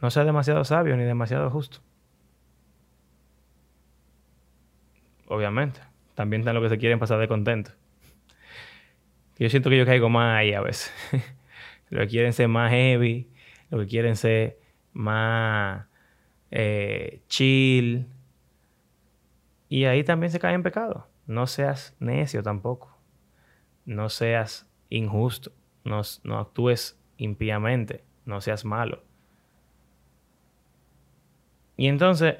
No 0.02 0.12
sea 0.12 0.26
demasiado 0.26 0.66
sabio 0.66 0.98
ni 0.98 1.06
demasiado 1.06 1.50
justo. 1.50 1.80
Obviamente. 5.28 5.80
También 6.14 6.42
están 6.42 6.56
los 6.56 6.64
que 6.64 6.70
se 6.72 6.78
quieren 6.78 7.00
pasar 7.00 7.20
de 7.20 7.30
contento. 7.30 7.72
Yo 9.40 9.50
siento 9.50 9.70
que 9.70 9.78
yo 9.78 9.86
caigo 9.86 10.10
más 10.10 10.40
ahí 10.40 10.54
a 10.54 10.60
veces. 10.60 10.92
los 11.94 12.06
que 12.06 12.10
quieren 12.10 12.34
ser 12.34 12.48
más 12.48 12.72
heavy, 12.72 13.30
los 13.70 13.82
que 13.82 13.88
quieren 13.88 14.16
ser 14.16 14.60
más 14.94 15.86
eh, 16.50 17.22
chill. 17.28 18.08
Y 19.70 19.86
ahí 19.86 20.04
también 20.04 20.32
se 20.32 20.40
cae 20.40 20.54
en 20.54 20.64
pecado. 20.64 21.08
No 21.28 21.48
seas 21.48 21.96
necio 22.00 22.44
tampoco. 22.44 22.98
No 23.86 24.10
seas 24.10 24.70
injusto. 24.90 25.52
No, 25.84 26.02
no 26.24 26.40
actúes 26.40 27.00
impíamente. 27.18 28.04
No 28.26 28.42
seas 28.42 28.66
malo. 28.66 29.04
Y 31.78 31.88
entonces, 31.88 32.38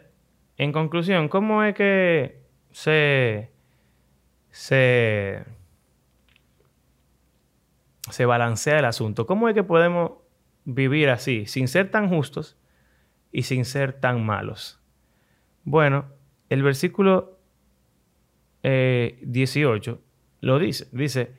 en 0.58 0.72
conclusión, 0.72 1.28
¿cómo 1.28 1.64
es 1.64 1.76
que 1.76 2.42
se, 2.72 3.52
se, 4.50 5.44
se 8.10 8.26
balancea 8.26 8.80
el 8.80 8.86
asunto? 8.86 9.26
¿Cómo 9.26 9.48
es 9.50 9.56
que 9.56 9.64
podemos 9.64 10.14
vivir 10.66 11.10
así, 11.10 11.46
sin 11.46 11.68
ser 11.68 11.90
tan 11.90 12.10
justos 12.10 12.58
y 13.32 13.44
sin 13.44 13.66
ser 13.66 13.94
tan 13.94 14.26
malos? 14.26 14.80
Bueno, 15.64 16.06
el 16.50 16.64
versículo 16.64 17.40
18 18.62 19.92
eh, 19.92 19.98
lo 20.42 20.60
dice. 20.60 20.88
Dice, 20.92 21.32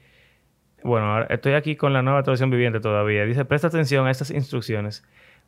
bueno, 0.82 1.22
estoy 1.28 1.54
aquí 1.54 1.76
con 1.76 1.92
la 1.92 2.02
nueva 2.02 2.22
traducción 2.22 2.50
viviente 2.50 2.80
todavía. 2.80 3.24
Dice, 3.24 3.44
presta 3.44 3.68
atención 3.68 4.06
a 4.06 4.10
estas 4.10 4.30
instrucciones, 4.30 5.04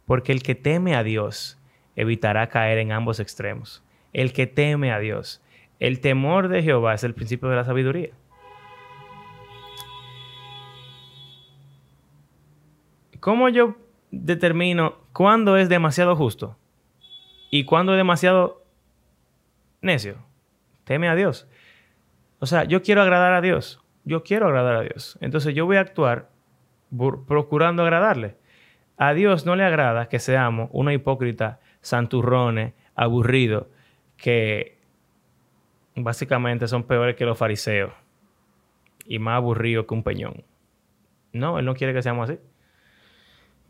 porque 0.06 0.32
el 0.32 0.42
que 0.42 0.54
teme 0.54 0.94
a 0.94 1.02
Dios 1.02 1.58
evitará 1.94 2.48
caer 2.48 2.78
en 2.78 2.92
ambos 2.92 3.20
extremos. 3.20 3.82
El 4.12 4.32
que 4.32 4.46
teme 4.46 4.92
a 4.92 4.98
Dios. 4.98 5.42
El 5.78 6.00
temor 6.00 6.48
de 6.48 6.62
Jehová 6.62 6.94
es 6.94 7.04
el 7.04 7.14
principio 7.14 7.48
de 7.48 7.56
la 7.56 7.64
sabiduría. 7.64 8.10
¿Cómo 13.26 13.48
yo 13.48 13.74
determino 14.12 14.98
cuándo 15.12 15.56
es 15.56 15.68
demasiado 15.68 16.14
justo 16.14 16.56
y 17.50 17.64
cuándo 17.64 17.92
es 17.92 17.96
demasiado 17.96 18.62
necio? 19.80 20.18
Teme 20.84 21.08
a 21.08 21.16
Dios. 21.16 21.48
O 22.38 22.46
sea, 22.46 22.62
yo 22.62 22.82
quiero 22.82 23.02
agradar 23.02 23.32
a 23.32 23.40
Dios. 23.40 23.82
Yo 24.04 24.22
quiero 24.22 24.46
agradar 24.46 24.76
a 24.76 24.82
Dios. 24.82 25.18
Entonces 25.20 25.56
yo 25.56 25.66
voy 25.66 25.76
a 25.76 25.80
actuar 25.80 26.30
procurando 27.26 27.82
agradarle. 27.82 28.36
A 28.96 29.12
Dios 29.12 29.44
no 29.44 29.56
le 29.56 29.64
agrada 29.64 30.08
que 30.08 30.20
seamos 30.20 30.70
una 30.72 30.92
hipócrita 30.92 31.58
santurrones, 31.80 32.74
aburridos, 32.94 33.66
que 34.16 34.78
básicamente 35.96 36.68
son 36.68 36.84
peores 36.84 37.16
que 37.16 37.24
los 37.24 37.36
fariseos 37.36 37.92
y 39.04 39.18
más 39.18 39.38
aburridos 39.38 39.84
que 39.86 39.94
un 39.94 40.04
peñón. 40.04 40.44
No, 41.32 41.58
él 41.58 41.64
no 41.64 41.74
quiere 41.74 41.92
que 41.92 42.02
seamos 42.02 42.30
así. 42.30 42.38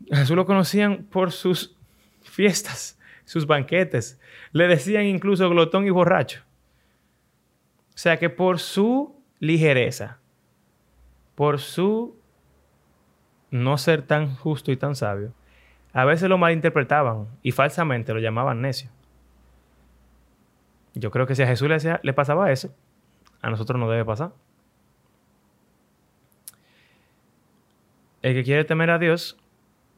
Jesús 0.05 0.35
lo 0.35 0.45
conocían 0.45 1.03
por 1.03 1.31
sus 1.31 1.75
fiestas, 2.21 2.99
sus 3.25 3.45
banquetes. 3.45 4.19
Le 4.51 4.67
decían 4.67 5.05
incluso 5.05 5.49
glotón 5.49 5.85
y 5.85 5.89
borracho. 5.89 6.41
O 7.89 7.97
sea 7.97 8.17
que 8.17 8.29
por 8.29 8.59
su 8.59 9.15
ligereza, 9.39 10.19
por 11.35 11.59
su 11.59 12.15
no 13.49 13.77
ser 13.77 14.01
tan 14.01 14.35
justo 14.35 14.71
y 14.71 14.77
tan 14.77 14.95
sabio, 14.95 15.33
a 15.93 16.05
veces 16.05 16.29
lo 16.29 16.37
malinterpretaban 16.37 17.27
y 17.41 17.51
falsamente 17.51 18.13
lo 18.13 18.19
llamaban 18.19 18.61
necio. 18.61 18.89
Yo 20.93 21.11
creo 21.11 21.25
que 21.25 21.35
si 21.35 21.43
a 21.43 21.47
Jesús 21.47 21.67
le, 21.67 21.99
le 22.01 22.13
pasaba 22.13 22.51
eso, 22.51 22.73
a 23.41 23.49
nosotros 23.49 23.79
no 23.79 23.89
debe 23.89 24.05
pasar. 24.05 24.31
El 28.21 28.33
que 28.33 28.43
quiere 28.43 28.65
temer 28.65 28.89
a 28.89 28.99
Dios 28.99 29.37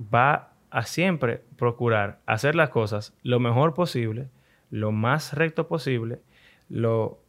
va 0.02 0.54
a 0.70 0.84
siempre 0.84 1.42
procurar 1.58 2.20
hacer 2.26 2.56
las 2.56 2.70
cosas 2.70 3.14
lo 3.24 3.40
mejor 3.40 3.74
posible, 3.74 4.30
lo 4.70 4.92
más 4.92 5.34
recto 5.34 5.68
posible, 5.68 6.22
lo 6.70 7.20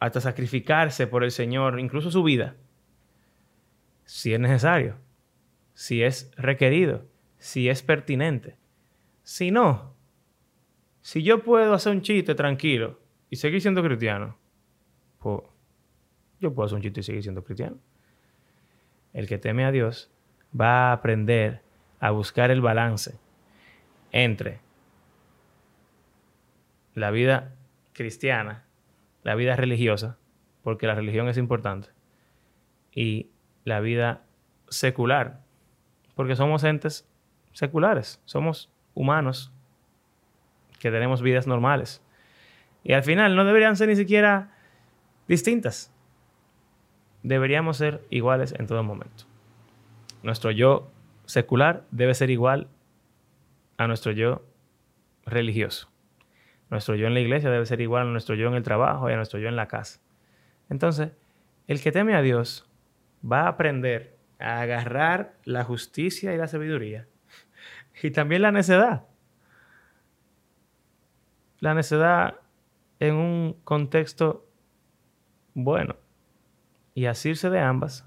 hasta 0.00 0.20
sacrificarse 0.20 1.06
por 1.06 1.24
el 1.24 1.30
Señor, 1.30 1.80
incluso 1.80 2.10
su 2.10 2.22
vida, 2.22 2.56
si 4.04 4.34
es 4.34 4.40
necesario, 4.40 4.96
si 5.74 6.02
es 6.02 6.30
requerido 6.36 7.04
si 7.38 7.68
es 7.68 7.82
pertinente. 7.82 8.56
Si 9.22 9.50
no, 9.50 9.94
si 11.00 11.22
yo 11.22 11.42
puedo 11.42 11.74
hacer 11.74 11.92
un 11.92 12.02
chiste 12.02 12.34
tranquilo 12.34 12.98
y 13.30 13.36
seguir 13.36 13.60
siendo 13.60 13.82
cristiano, 13.82 14.36
pues 15.20 15.42
yo 16.40 16.52
puedo 16.52 16.66
hacer 16.66 16.76
un 16.76 16.82
chiste 16.82 17.00
y 17.00 17.02
seguir 17.02 17.22
siendo 17.22 17.44
cristiano. 17.44 17.78
El 19.12 19.26
que 19.26 19.38
teme 19.38 19.64
a 19.64 19.70
Dios 19.70 20.10
va 20.58 20.90
a 20.90 20.92
aprender 20.92 21.62
a 22.06 22.12
buscar 22.12 22.52
el 22.52 22.60
balance 22.60 23.18
entre 24.12 24.60
la 26.94 27.10
vida 27.10 27.52
cristiana, 27.94 28.62
la 29.24 29.34
vida 29.34 29.56
religiosa, 29.56 30.16
porque 30.62 30.86
la 30.86 30.94
religión 30.94 31.28
es 31.28 31.36
importante, 31.36 31.88
y 32.92 33.28
la 33.64 33.80
vida 33.80 34.22
secular, 34.68 35.40
porque 36.14 36.36
somos 36.36 36.62
entes 36.62 37.08
seculares, 37.52 38.22
somos 38.24 38.70
humanos 38.94 39.52
que 40.78 40.92
tenemos 40.92 41.22
vidas 41.22 41.48
normales. 41.48 42.00
Y 42.84 42.92
al 42.92 43.02
final 43.02 43.34
no 43.34 43.44
deberían 43.44 43.74
ser 43.74 43.88
ni 43.88 43.96
siquiera 43.96 44.54
distintas. 45.26 45.92
Deberíamos 47.24 47.78
ser 47.78 48.06
iguales 48.10 48.54
en 48.56 48.68
todo 48.68 48.84
momento. 48.84 49.24
Nuestro 50.22 50.52
yo 50.52 50.92
secular 51.26 51.84
debe 51.90 52.14
ser 52.14 52.30
igual 52.30 52.68
a 53.76 53.86
nuestro 53.86 54.12
yo 54.12 54.44
religioso. 55.24 55.90
Nuestro 56.70 56.94
yo 56.96 57.06
en 57.06 57.14
la 57.14 57.20
iglesia 57.20 57.50
debe 57.50 57.66
ser 57.66 57.80
igual 57.80 58.08
a 58.08 58.10
nuestro 58.10 58.34
yo 58.34 58.48
en 58.48 58.54
el 58.54 58.62
trabajo 58.62 59.08
y 59.08 59.12
a 59.12 59.16
nuestro 59.16 59.38
yo 59.38 59.48
en 59.48 59.56
la 59.56 59.68
casa. 59.68 60.00
Entonces, 60.68 61.12
el 61.66 61.80
que 61.80 61.92
teme 61.92 62.14
a 62.14 62.22
Dios 62.22 62.68
va 63.24 63.42
a 63.42 63.48
aprender 63.48 64.16
a 64.38 64.60
agarrar 64.60 65.36
la 65.44 65.64
justicia 65.64 66.34
y 66.34 66.36
la 66.36 66.48
sabiduría 66.48 67.06
y 68.02 68.10
también 68.10 68.42
la 68.42 68.52
necedad. 68.52 69.04
La 71.60 71.74
necedad 71.74 72.40
en 72.98 73.14
un 73.14 73.56
contexto 73.64 74.46
bueno. 75.54 75.96
Y 76.94 77.06
asirse 77.06 77.50
de 77.50 77.60
ambas 77.60 78.06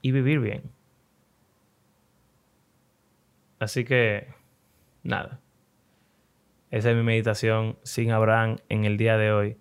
y 0.00 0.12
vivir 0.12 0.38
bien. 0.38 0.70
Así 3.64 3.84
que, 3.84 4.28
nada. 5.02 5.40
Esa 6.70 6.90
es 6.90 6.96
mi 6.96 7.02
meditación 7.02 7.78
sin 7.82 8.10
Abraham 8.10 8.56
en 8.68 8.84
el 8.84 8.96
día 8.96 9.16
de 9.16 9.32
hoy. 9.32 9.56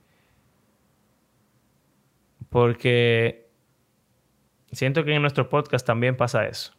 Porque 2.50 3.48
siento 4.72 5.04
que 5.04 5.14
en 5.16 5.22
nuestro 5.22 5.50
podcast 5.50 5.86
también 5.86 6.16
pasa 6.16 6.48
eso 6.48 6.74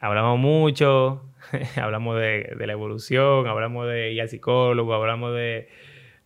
hablamos 0.00 0.38
mucho, 0.38 1.22
hablamos 1.76 2.18
de, 2.18 2.54
la 2.58 2.72
evolución, 2.72 3.46
hablamos 3.46 3.86
de 3.86 4.12
ir 4.12 4.20
al 4.20 4.28
psicólogo, 4.28 4.94
hablamos 4.94 5.34
de, 5.34 5.68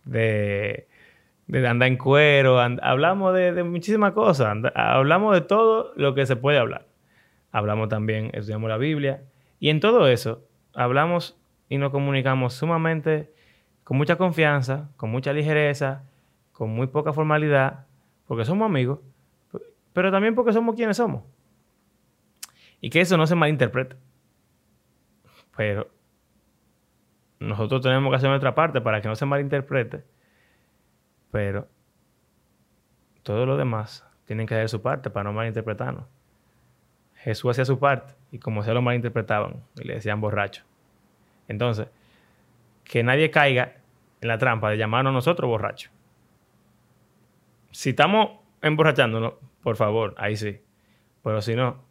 de, 0.05 0.87
andar 1.67 1.87
en 1.87 1.97
cuero, 1.97 2.59
hablamos 2.59 3.33
de, 3.33 3.63
muchísimas 3.63 4.13
cosas, 4.13 4.57
hablamos 4.75 5.33
de 5.33 5.41
todo 5.41 5.93
lo 5.95 6.13
que 6.13 6.25
se 6.25 6.35
puede 6.35 6.57
hablar. 6.57 6.87
Hablamos 7.53 7.89
también, 7.89 8.31
estudiamos 8.33 8.69
la 8.69 8.77
Biblia, 8.77 9.23
y 9.61 9.69
en 9.69 9.79
todo 9.79 10.07
eso 10.07 10.43
hablamos 10.73 11.39
y 11.69 11.77
nos 11.77 11.91
comunicamos 11.91 12.55
sumamente 12.55 13.31
con 13.83 13.95
mucha 13.95 14.15
confianza, 14.15 14.89
con 14.97 15.11
mucha 15.11 15.33
ligereza, 15.33 16.03
con 16.51 16.71
muy 16.71 16.87
poca 16.87 17.13
formalidad, 17.13 17.85
porque 18.25 18.43
somos 18.43 18.65
amigos, 18.65 18.99
pero 19.93 20.11
también 20.11 20.33
porque 20.33 20.51
somos 20.51 20.75
quienes 20.75 20.97
somos. 20.97 21.23
Y 22.81 22.89
que 22.89 23.01
eso 23.01 23.17
no 23.17 23.27
se 23.27 23.35
malinterprete. 23.35 23.97
Pero 25.55 25.91
nosotros 27.39 27.81
tenemos 27.81 28.09
que 28.09 28.15
hacer 28.15 28.29
nuestra 28.29 28.55
parte 28.55 28.81
para 28.81 28.99
que 28.99 29.09
no 29.09 29.15
se 29.15 29.27
malinterprete. 29.27 30.03
Pero 31.29 31.67
todo 33.21 33.45
lo 33.45 33.57
demás 33.57 34.03
tienen 34.25 34.47
que 34.47 34.55
hacer 34.55 34.69
su 34.69 34.81
parte 34.81 35.11
para 35.11 35.25
no 35.25 35.33
malinterpretarnos. 35.33 36.05
Jesús 37.23 37.51
hacía 37.51 37.65
su 37.65 37.79
parte 37.79 38.15
y 38.31 38.39
como 38.39 38.63
se 38.63 38.73
lo 38.73 38.81
malinterpretaban 38.81 39.63
y 39.79 39.83
le 39.83 39.95
decían 39.95 40.21
borracho. 40.21 40.63
Entonces, 41.47 41.87
que 42.83 43.03
nadie 43.03 43.29
caiga 43.29 43.75
en 44.21 44.27
la 44.27 44.37
trampa 44.37 44.69
de 44.69 44.77
llamarnos 44.77 45.11
a 45.11 45.13
nosotros 45.13 45.47
borrachos. 45.47 45.91
Si 47.71 47.91
estamos 47.91 48.39
emborrachándonos, 48.61 49.33
por 49.61 49.75
favor, 49.75 50.15
ahí 50.17 50.35
sí. 50.35 50.61
Pero 51.23 51.41
si 51.41 51.55
no, 51.55 51.83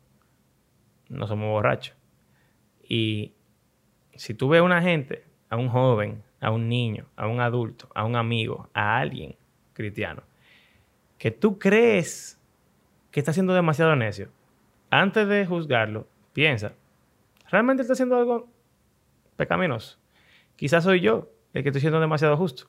no 1.09 1.27
somos 1.27 1.49
borrachos. 1.49 1.97
Y 2.83 3.33
si 4.15 4.35
tú 4.35 4.49
ves 4.49 4.61
a 4.61 4.65
una 4.65 4.83
gente, 4.83 5.25
a 5.49 5.57
un 5.57 5.69
joven, 5.69 6.23
a 6.41 6.51
un 6.51 6.69
niño, 6.69 7.07
a 7.17 7.29
un 7.29 7.41
adulto, 7.41 7.89
a 7.95 8.05
un 8.05 8.17
amigo, 8.17 8.69
a 8.75 8.99
alguien 8.99 9.37
cristiano, 9.75 10.23
que 11.19 11.31
tú 11.31 11.59
crees 11.59 12.41
que 13.11 13.21
está 13.21 13.33
siendo 13.33 13.55
demasiado 13.55 13.95
necio, 13.95 14.31
antes 14.91 15.29
de 15.29 15.47
juzgarlo, 15.47 16.09
piensa, 16.33 16.73
¿realmente 17.51 17.83
está 17.83 17.93
haciendo 17.93 18.17
algo 18.17 18.49
pecaminoso? 19.37 19.99
Quizás 20.57 20.85
soy 20.85 21.01
yo 21.01 21.31
el 21.53 21.63
que 21.63 21.71
estoy 21.71 21.81
siendo 21.81 22.01
demasiado 22.01 22.37
justo. 22.37 22.65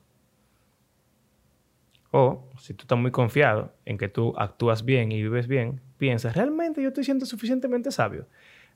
O 2.10 2.48
si 2.58 2.74
tú 2.74 2.82
estás 2.82 2.98
muy 2.98 3.10
confiado 3.10 3.74
en 3.84 3.98
que 3.98 4.08
tú 4.08 4.34
actúas 4.36 4.84
bien 4.84 5.12
y 5.12 5.22
vives 5.22 5.46
bien, 5.48 5.80
piensa, 5.98 6.32
¿realmente 6.32 6.82
yo 6.82 6.88
estoy 6.88 7.04
siendo 7.04 7.26
suficientemente 7.26 7.90
sabio? 7.90 8.28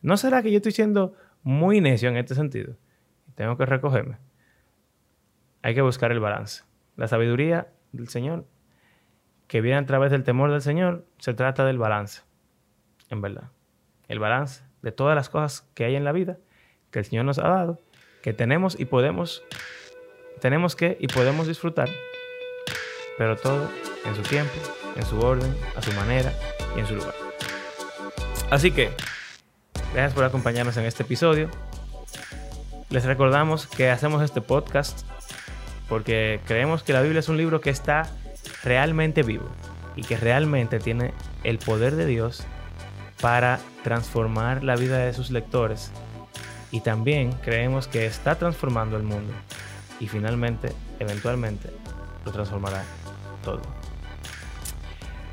¿No 0.02 0.16
será 0.16 0.42
que 0.42 0.50
yo 0.50 0.56
estoy 0.56 0.72
siendo 0.72 1.14
muy 1.42 1.80
necio 1.80 2.08
en 2.08 2.16
este 2.16 2.34
sentido? 2.34 2.76
Tengo 3.34 3.56
que 3.56 3.66
recogerme. 3.66 4.16
Hay 5.62 5.74
que 5.74 5.82
buscar 5.82 6.12
el 6.12 6.20
balance. 6.20 6.64
La 6.96 7.08
sabiduría 7.08 7.68
del 7.92 8.08
Señor, 8.08 8.46
que 9.48 9.60
viene 9.60 9.78
a 9.78 9.86
través 9.86 10.10
del 10.10 10.24
temor 10.24 10.50
del 10.50 10.62
Señor, 10.62 11.04
se 11.18 11.34
trata 11.34 11.64
del 11.64 11.78
balance. 11.78 12.22
En 13.10 13.20
verdad. 13.20 13.50
El 14.08 14.18
balance 14.18 14.62
de 14.82 14.92
todas 14.92 15.14
las 15.14 15.28
cosas 15.28 15.68
que 15.74 15.84
hay 15.84 15.96
en 15.96 16.04
la 16.04 16.12
vida, 16.12 16.38
que 16.90 17.00
el 17.00 17.04
Señor 17.04 17.24
nos 17.24 17.38
ha 17.38 17.48
dado, 17.48 17.80
que 18.22 18.32
tenemos 18.32 18.78
y 18.78 18.84
podemos, 18.84 19.42
tenemos 20.40 20.76
que 20.76 20.96
y 21.00 21.08
podemos 21.08 21.46
disfrutar 21.46 21.88
pero 23.16 23.36
todo 23.36 23.68
en 24.04 24.14
su 24.14 24.22
tiempo, 24.22 24.52
en 24.94 25.04
su 25.04 25.18
orden, 25.20 25.54
a 25.76 25.82
su 25.82 25.92
manera 25.92 26.32
y 26.76 26.80
en 26.80 26.86
su 26.86 26.94
lugar. 26.94 27.14
Así 28.50 28.70
que, 28.70 28.90
gracias 29.92 30.12
por 30.14 30.24
acompañarnos 30.24 30.76
en 30.76 30.84
este 30.84 31.02
episodio. 31.02 31.50
Les 32.90 33.04
recordamos 33.04 33.66
que 33.66 33.90
hacemos 33.90 34.22
este 34.22 34.40
podcast 34.40 35.06
porque 35.88 36.40
creemos 36.46 36.82
que 36.82 36.92
la 36.92 37.02
Biblia 37.02 37.20
es 37.20 37.28
un 37.28 37.36
libro 37.36 37.60
que 37.60 37.70
está 37.70 38.08
realmente 38.62 39.22
vivo 39.22 39.48
y 39.96 40.02
que 40.02 40.16
realmente 40.16 40.78
tiene 40.78 41.12
el 41.42 41.58
poder 41.58 41.96
de 41.96 42.06
Dios 42.06 42.46
para 43.26 43.58
transformar 43.82 44.62
la 44.62 44.76
vida 44.76 44.98
de 44.98 45.12
sus 45.12 45.32
lectores 45.32 45.90
y 46.70 46.78
también 46.78 47.32
creemos 47.42 47.88
que 47.88 48.06
está 48.06 48.36
transformando 48.36 48.96
el 48.96 49.02
mundo 49.02 49.32
y 49.98 50.06
finalmente, 50.06 50.68
eventualmente, 51.00 51.70
lo 52.24 52.30
transformará 52.30 52.84
todo. 53.42 53.62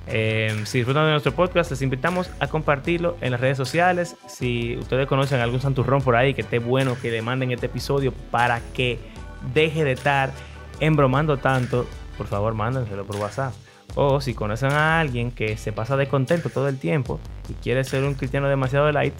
Em, 0.07 0.65
si 0.65 0.79
disfrutan 0.79 1.05
de 1.05 1.11
nuestro 1.11 1.33
podcast, 1.33 1.69
les 1.69 1.83
invitamos 1.83 2.31
a 2.39 2.47
compartirlo 2.47 3.15
en 3.21 3.29
las 3.29 3.39
redes 3.39 3.57
sociales. 3.57 4.15
Si 4.25 4.75
ustedes 4.75 5.05
conocen 5.05 5.39
algún 5.39 5.61
santurrón 5.61 6.01
por 6.01 6.15
ahí 6.15 6.33
que 6.33 6.41
esté 6.41 6.57
bueno, 6.57 6.97
que 6.99 7.11
le 7.11 7.21
manden 7.21 7.51
este 7.51 7.67
episodio 7.67 8.11
para 8.31 8.59
que 8.73 8.97
deje 9.53 9.83
de 9.83 9.91
estar 9.91 10.31
embromando 10.79 11.37
tanto, 11.37 11.85
por 12.17 12.25
favor, 12.25 12.55
mándenselo 12.55 13.05
por 13.05 13.17
WhatsApp. 13.17 13.53
O 13.95 14.21
si 14.21 14.33
conocen 14.33 14.71
a 14.71 14.99
alguien 14.99 15.31
que 15.31 15.57
se 15.57 15.71
pasa 15.71 15.97
de 15.97 16.07
contento 16.07 16.49
todo 16.49 16.67
el 16.67 16.79
tiempo 16.79 17.19
y 17.49 17.53
quiere 17.53 17.83
ser 17.83 18.03
un 18.03 18.15
cristiano 18.15 18.49
demasiado 18.49 18.91
light, 18.91 19.13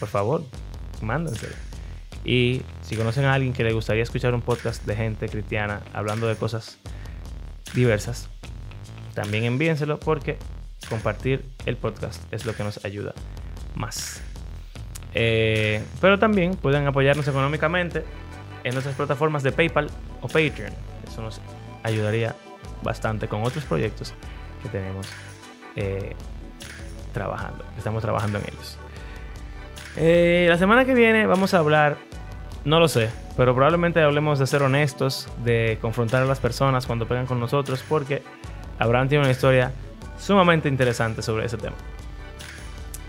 por 0.00 0.08
favor, 0.08 0.44
mándenselo. 1.00 1.54
Y 2.24 2.62
si 2.82 2.96
conocen 2.96 3.24
a 3.24 3.34
alguien 3.34 3.52
que 3.52 3.62
le 3.62 3.72
gustaría 3.72 4.02
escuchar 4.02 4.34
un 4.34 4.42
podcast 4.42 4.84
de 4.84 4.96
gente 4.96 5.28
cristiana 5.28 5.82
hablando 5.92 6.26
de 6.26 6.34
cosas 6.34 6.78
diversas, 7.72 8.28
también 9.14 9.44
envíenselo 9.44 10.00
porque 10.00 10.38
compartir 10.88 11.44
el 11.66 11.76
podcast 11.76 12.22
es 12.32 12.44
lo 12.44 12.54
que 12.54 12.64
nos 12.64 12.84
ayuda 12.84 13.14
más. 13.76 14.20
Eh, 15.14 15.82
pero 16.00 16.18
también 16.18 16.56
pueden 16.56 16.86
apoyarnos 16.86 17.26
económicamente 17.28 18.04
en 18.64 18.74
nuestras 18.74 18.96
plataformas 18.96 19.42
de 19.42 19.52
PayPal 19.52 19.88
o 20.20 20.26
Patreon. 20.26 20.72
Eso 21.06 21.22
nos 21.22 21.40
ayudaría 21.84 22.34
bastante 22.82 23.28
con 23.28 23.42
otros 23.42 23.64
proyectos 23.64 24.14
que 24.62 24.68
tenemos 24.68 25.08
eh, 25.76 26.14
trabajando. 27.12 27.64
Estamos 27.78 28.02
trabajando 28.02 28.38
en 28.38 28.44
ellos. 28.44 28.78
Eh, 29.96 30.46
la 30.48 30.58
semana 30.58 30.84
que 30.84 30.94
viene 30.94 31.26
vamos 31.26 31.54
a 31.54 31.58
hablar, 31.58 31.96
no 32.64 32.80
lo 32.80 32.88
sé, 32.88 33.10
pero 33.36 33.54
probablemente 33.54 34.02
hablemos 34.02 34.38
de 34.38 34.46
ser 34.46 34.62
honestos, 34.62 35.28
de 35.44 35.78
confrontar 35.80 36.22
a 36.22 36.26
las 36.26 36.40
personas 36.40 36.86
cuando 36.86 37.06
pegan 37.06 37.26
con 37.26 37.40
nosotros, 37.40 37.82
porque 37.88 38.22
Abraham 38.78 39.08
tiene 39.08 39.24
una 39.24 39.32
historia 39.32 39.72
sumamente 40.18 40.68
interesante 40.68 41.22
sobre 41.22 41.46
ese 41.46 41.56
tema. 41.56 41.76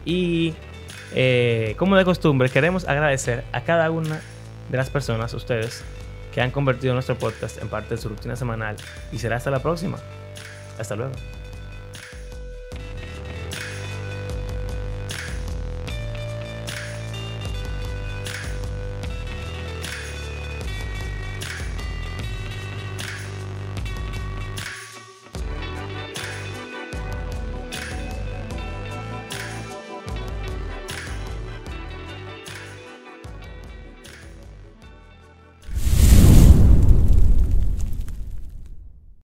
Y 0.05 0.53
eh, 1.13 1.75
como 1.77 1.97
de 1.97 2.05
costumbre, 2.05 2.49
queremos 2.49 2.87
agradecer 2.87 3.43
a 3.51 3.61
cada 3.61 3.91
una 3.91 4.21
de 4.69 4.77
las 4.77 4.89
personas, 4.89 5.33
ustedes, 5.33 5.83
que 6.37 6.43
han 6.43 6.51
convertido 6.51 6.93
nuestro 6.93 7.17
podcast 7.17 7.59
en 7.63 7.67
parte 7.67 7.95
de 7.95 7.97
su 7.99 8.09
rutina 8.09 8.35
semanal. 8.35 8.75
Y 9.11 9.17
será 9.17 9.37
hasta 9.37 9.49
la 9.49 9.57
próxima. 9.57 9.97
Hasta 10.77 10.95
luego. 10.95 11.13